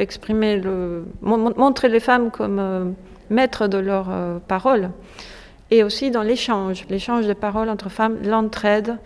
montrer 1.22 1.90
les 1.90 2.00
femmes 2.00 2.32
comme 2.32 2.60
euh, 2.60 2.86
maîtres 3.30 3.68
de 3.68 3.78
leurs 3.78 4.10
paroles. 4.48 4.90
Et 5.72 5.84
aussi 5.84 6.12
dans 6.12 6.24
l'échange, 6.24 6.86
l'échange 6.90 7.26
de 7.28 7.34
paroles 7.34 7.70
entre 7.70 7.90
femmes, 7.90 8.18
l'entraide, 8.24 8.98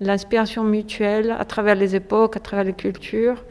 l'inspiration 0.00 0.62
mutuelle 0.62 1.34
à 1.38 1.44
travers 1.44 1.74
les 1.74 1.94
époques, 1.94 2.36
à 2.36 2.40
travers 2.40 2.64
les 2.64 2.72
cultures. 2.72 3.42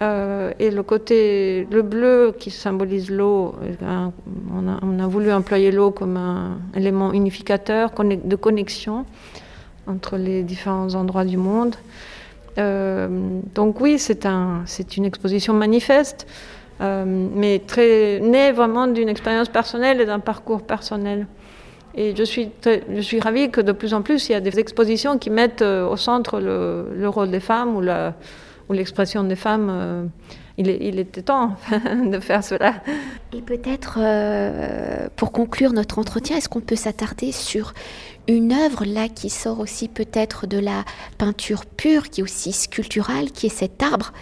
Euh, 0.00 0.52
et 0.60 0.70
le 0.70 0.82
côté, 0.84 1.66
le 1.70 1.82
bleu 1.82 2.32
qui 2.38 2.50
symbolise 2.50 3.10
l'eau, 3.10 3.56
euh, 3.82 4.08
on, 4.54 4.98
a, 4.98 5.06
voulu 5.08 5.32
employer 5.32 5.72
l'eau 5.72 5.90
comme 5.90 6.16
un 6.16 6.58
élément 6.76 7.12
unificateur, 7.12 7.90
de 8.04 8.36
connexion 8.36 9.04
entre 9.88 10.16
les 10.16 10.44
différents 10.44 10.94
endroits 10.94 11.24
du 11.24 11.36
monde. 11.36 11.74
Euh, 12.58 13.08
donc 13.54 13.80
oui, 13.80 13.98
c'est 13.98 14.24
un, 14.24 14.64
une 14.96 15.04
exposition 15.04 15.52
manifeste, 15.52 16.26
mais 16.80 17.60
très 17.66 18.20
née 18.20 18.52
vraiment 18.52 18.86
d'une 18.86 19.08
expérience 19.08 19.48
personnelle 19.48 20.00
et 20.00 20.06
d'un 20.06 20.20
parcours 20.20 20.62
personnel. 20.62 21.26
Et 21.96 22.14
je 22.14 22.22
suis, 22.22 22.50
je 22.64 23.00
suis 23.00 23.18
ravie 23.18 23.50
que 23.50 23.60
de 23.60 23.72
plus 23.72 23.94
en 23.94 24.02
plus, 24.02 24.28
il 24.28 24.32
y 24.32 24.34
a 24.36 24.40
des 24.40 24.60
expositions 24.60 25.18
qui 25.18 25.30
mettent 25.30 25.62
au 25.62 25.96
centre 25.96 26.38
le, 26.38 26.90
le 26.94 27.08
rôle 27.08 27.32
des 27.32 27.40
femmes 27.40 27.74
ou 27.74 27.80
la 27.80 28.14
ou 28.68 28.72
l'expression 28.72 29.24
des 29.24 29.36
femmes, 29.36 29.68
euh, 29.70 30.04
il, 30.56 30.68
il, 30.68 30.98
était 30.98 31.22
temps 31.22 31.56
de 32.10 32.20
faire 32.20 32.44
cela. 32.44 32.74
Et 33.32 33.40
peut-être, 33.40 33.98
euh, 34.00 35.08
pour 35.16 35.32
conclure 35.32 35.72
notre 35.72 35.98
entretien, 35.98 36.36
est-ce 36.36 36.48
qu'on 36.48 36.60
peut 36.60 36.76
s'attarder 36.76 37.32
sur 37.32 37.74
une 38.26 38.52
œuvre 38.52 38.84
là 38.84 39.08
qui 39.08 39.30
sort 39.30 39.60
aussi 39.60 39.88
peut-être 39.88 40.46
de 40.46 40.58
la 40.58 40.84
peinture 41.16 41.64
pure, 41.64 42.10
qui 42.10 42.20
est 42.20 42.24
aussi 42.24 42.52
sculpturale, 42.52 43.30
qui 43.30 43.46
est 43.46 43.50
cet 43.50 43.82
arbre? 43.82 44.12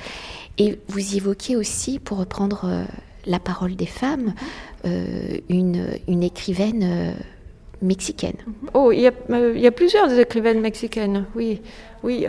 Et 0.58 0.78
vous 0.88 1.16
évoquez 1.16 1.56
aussi, 1.56 1.98
pour 1.98 2.18
reprendre 2.18 2.62
euh, 2.64 2.84
la 3.26 3.40
parole 3.40 3.74
des 3.74 3.86
femmes, 3.86 4.34
une, 5.48 5.88
une, 6.06 6.22
écrivaine 6.22 7.16
mexicaine. 7.82 8.36
Oh, 8.72 8.92
il 8.92 9.00
y, 9.00 9.08
a, 9.08 9.12
il 9.52 9.58
y, 9.58 9.66
a, 9.66 9.72
plusieurs 9.72 10.16
écrivaines 10.16 10.60
mexicaines, 10.60 11.26
oui. 11.34 11.60
Oui, 12.04 12.24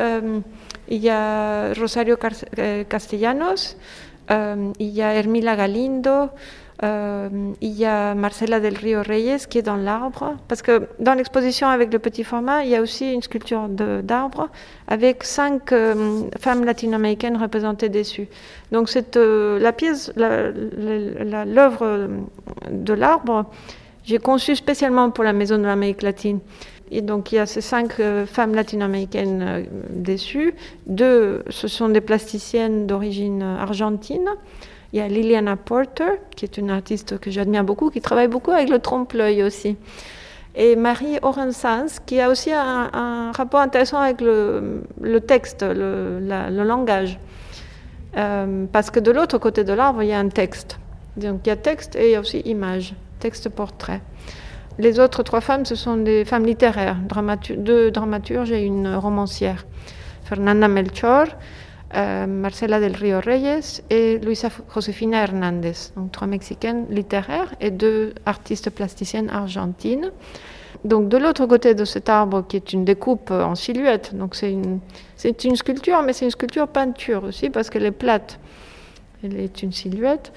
il 0.89 1.03
y 1.03 1.09
a 1.09 1.73
Rosario 1.73 2.17
eh, 2.57 2.85
Castellanos, 2.87 3.77
il 4.29 4.89
y 4.89 5.01
a 5.01 5.13
Hermila 5.13 5.55
Galindo, 5.55 6.29
il 6.81 7.55
y 7.61 7.85
a 7.85 8.13
Marcela 8.13 8.59
del 8.59 8.75
Rio 8.75 9.01
Reyes 9.01 9.47
qui 9.49 9.57
est 9.57 9.63
dans 9.63 9.77
l'arbre, 9.77 10.35
parce 10.47 10.61
que 10.61 10.87
dans 10.99 11.13
l'exposition 11.13 11.67
avec 11.67 11.91
le 11.91 11.99
petit 11.99 12.23
format, 12.23 12.63
il 12.63 12.69
y 12.69 12.75
a 12.75 12.81
aussi 12.81 13.13
une 13.13 13.21
sculpture 13.21 13.67
d'arbre 13.69 14.49
avec 14.87 15.23
cinq 15.23 15.73
femmes 16.39 16.65
latino-américaines 16.65 17.37
représentées 17.37 17.89
dessus. 17.89 18.27
Donc 18.71 18.89
c'est 18.89 19.17
euh, 19.17 19.59
la 19.59 19.71
pièce, 19.71 20.11
l'œuvre 20.15 22.09
de 22.69 22.93
l'arbre, 22.93 23.45
j'ai 24.07 24.19
conçu 24.19 24.55
spécialement 24.55 25.09
pour 25.11 25.25
la 25.25 25.33
Maison 25.33 25.57
de 25.57 25.65
l'Amérique 25.65 26.01
latine. 26.01 26.39
Donc 27.01 27.31
il 27.31 27.35
y 27.35 27.39
a 27.39 27.45
ces 27.45 27.61
cinq 27.61 28.01
femmes 28.25 28.55
latino-américaines 28.55 29.65
dessus. 29.89 30.53
Deux, 30.85 31.43
ce 31.49 31.67
sont 31.67 31.89
des 31.89 32.01
plasticiennes 32.01 32.87
d'origine 32.87 33.41
argentine. 33.41 34.29
Il 34.93 34.99
y 34.99 35.01
a 35.01 35.07
Liliana 35.07 35.57
Porter, 35.57 36.19
qui 36.35 36.45
est 36.45 36.57
une 36.57 36.69
artiste 36.69 37.19
que 37.19 37.29
j'admire 37.29 37.63
beaucoup, 37.63 37.89
qui 37.89 38.01
travaille 38.01 38.29
beaucoup 38.29 38.51
avec 38.51 38.69
le 38.69 38.79
trompe-l'œil 38.79 39.43
aussi. 39.43 39.75
Et 40.55 40.75
Marie 40.75 41.19
Orensans, 41.21 41.99
qui 42.05 42.19
a 42.19 42.29
aussi 42.29 42.51
un, 42.51 43.31
rapport 43.31 43.59
intéressant 43.59 43.99
avec 43.99 44.21
le, 44.21 45.19
texte, 45.19 45.61
le, 45.61 46.19
langage. 46.63 47.19
Euh, 48.15 48.65
parce 48.71 48.89
que 48.89 48.99
de 48.99 49.11
l'autre 49.11 49.37
côté 49.37 49.63
de 49.63 49.73
l'arbre, 49.73 50.01
il 50.01 50.09
y 50.09 50.13
a 50.13 50.19
un 50.19 50.29
texte. 50.29 50.79
Donc 51.17 51.41
il 51.45 51.49
y 51.49 51.51
a 51.51 51.57
texte 51.57 51.95
et 51.95 52.07
il 52.07 52.11
y 52.11 52.15
a 52.15 52.19
aussi 52.19 52.39
image, 52.39 52.95
texte-portrait. 53.19 54.01
Les 54.79 54.99
autres 54.99 55.23
trois 55.23 55.41
femmes, 55.41 55.65
ce 55.65 55.75
sont 55.75 55.97
des 55.97 56.23
femmes 56.23 56.45
littéraires, 56.45 56.97
deux 57.57 57.89
dramaturges 57.89 58.51
et 58.51 58.63
une 58.63 58.93
romancière. 58.95 59.65
Fernanda 60.23 60.67
Melchor, 60.67 61.25
euh, 61.95 62.27
Marcela 62.27 62.79
del 62.79 62.95
Rio 62.95 63.19
Reyes 63.19 63.81
et 63.89 64.19
Luisa 64.19 64.49
Josefina 64.71 65.23
Hernandez, 65.23 65.73
donc 65.95 66.11
trois 66.11 66.27
Mexicaines 66.27 66.85
littéraires 66.91 67.55
et 67.59 67.71
deux 67.71 68.13
artistes 68.27 68.69
plasticiennes 68.69 69.31
argentines. 69.31 70.11
Donc 70.83 71.09
de 71.09 71.17
l'autre 71.17 71.47
côté 71.47 71.73
de 71.73 71.83
cet 71.85 72.07
arbre 72.07 72.45
qui 72.47 72.57
est 72.57 72.71
une 72.71 72.85
découpe 72.85 73.31
en 73.31 73.55
silhouette, 73.55 74.13
donc 74.13 74.35
c'est 74.35 74.51
une, 74.51 74.79
c'est 75.15 75.43
une 75.43 75.55
sculpture, 75.55 76.03
mais 76.03 76.13
c'est 76.13 76.25
une 76.25 76.31
sculpture 76.31 76.67
peinture 76.67 77.23
aussi 77.23 77.49
parce 77.49 77.71
qu'elle 77.71 77.85
est 77.85 77.91
plate. 77.91 78.39
Elle 79.23 79.39
est 79.39 79.63
une 79.63 79.71
silhouette. 79.71 80.31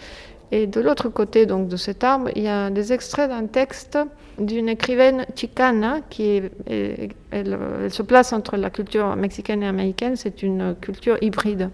Et 0.51 0.67
de 0.67 0.81
l'autre 0.81 1.11
côté 1.11 1.45
donc 1.45 1.69
de 1.69 1.77
cet 1.77 2.05
arbre, 2.05 2.31
il 2.35 2.43
y 2.43 2.49
a 2.49 2.71
des 2.71 2.93
extraits 2.93 3.29
d'un 3.29 3.47
texte 3.47 3.99
d'une 4.41 4.69
écrivaine 4.69 5.27
chicana 5.37 6.01
qui 6.09 6.43
elle, 6.67 7.59
se 7.91 8.03
place 8.03 8.33
entre 8.33 8.57
la 8.57 8.71
culture 8.71 9.15
mexicaine 9.17 9.63
et 9.63 9.67
américaine. 9.67 10.17
C'est 10.17 10.43
une 10.43 10.75
culture 10.81 11.17
hybride 11.21 11.71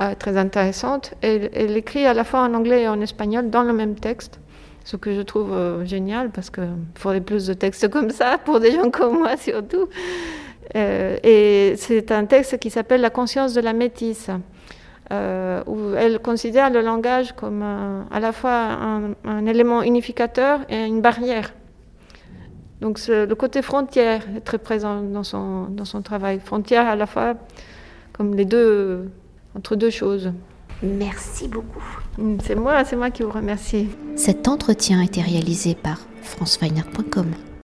euh, 0.00 0.14
très 0.18 0.36
intéressante. 0.36 1.14
Elle, 1.22 1.76
écrit 1.76 2.06
à 2.06 2.14
la 2.14 2.24
fois 2.24 2.40
en 2.40 2.54
anglais 2.54 2.82
et 2.82 2.88
en 2.88 3.00
espagnol 3.00 3.50
dans 3.50 3.62
le 3.62 3.72
même 3.72 3.94
texte, 3.94 4.40
ce 4.84 4.96
que 4.96 5.14
je 5.14 5.20
trouve 5.20 5.52
euh, 5.52 5.84
génial 5.84 6.30
parce 6.30 6.50
qu'il 6.50 6.68
faudrait 6.94 7.20
plus 7.20 7.46
de 7.46 7.54
textes 7.54 7.88
comme 7.88 8.10
ça 8.10 8.38
pour 8.38 8.60
des 8.60 8.72
gens 8.72 8.90
comme 8.90 9.18
moi 9.18 9.36
surtout. 9.36 9.88
Euh, 10.74 11.16
et 11.22 11.74
c'est 11.76 12.10
un 12.12 12.24
texte 12.24 12.58
qui 12.58 12.70
s'appelle 12.70 13.00
La 13.00 13.10
conscience 13.10 13.54
de 13.54 13.60
la 13.60 13.72
métisse. 13.72 14.30
Euh, 15.10 15.62
où 15.66 15.94
elle 15.94 16.20
considère 16.20 16.70
le 16.70 16.80
langage 16.80 17.32
comme 17.32 17.62
à 18.10 18.20
la 18.20 18.32
fois 18.32 18.78
un, 19.24 19.46
élément 19.46 19.82
unificateur 19.82 20.60
et 20.70 20.86
une 20.86 21.02
barrière. 21.02 21.52
Donc 22.82 22.98
le 23.06 23.32
côté 23.34 23.62
frontière 23.62 24.22
est 24.36 24.40
très 24.40 24.58
présent 24.58 25.02
dans 25.02 25.22
son, 25.22 25.66
dans 25.66 25.84
son 25.84 26.02
travail. 26.02 26.40
Frontière 26.44 26.88
à 26.88 26.96
la 26.96 27.06
fois 27.06 27.34
comme 28.12 28.34
les 28.34 28.44
deux, 28.44 29.08
entre 29.56 29.76
deux 29.76 29.90
choses. 29.90 30.32
Merci 30.82 31.46
beaucoup. 31.46 31.84
C'est 32.42 32.56
moi, 32.56 32.84
c'est 32.84 32.96
moi 32.96 33.10
qui 33.10 33.22
vous 33.22 33.30
remercie. 33.30 33.88
Cet 34.16 34.48
entretien 34.48 35.00
a 35.00 35.04
été 35.04 35.22
réalisé 35.22 35.76
par 35.76 36.00
franceweiner.com. 36.22 37.26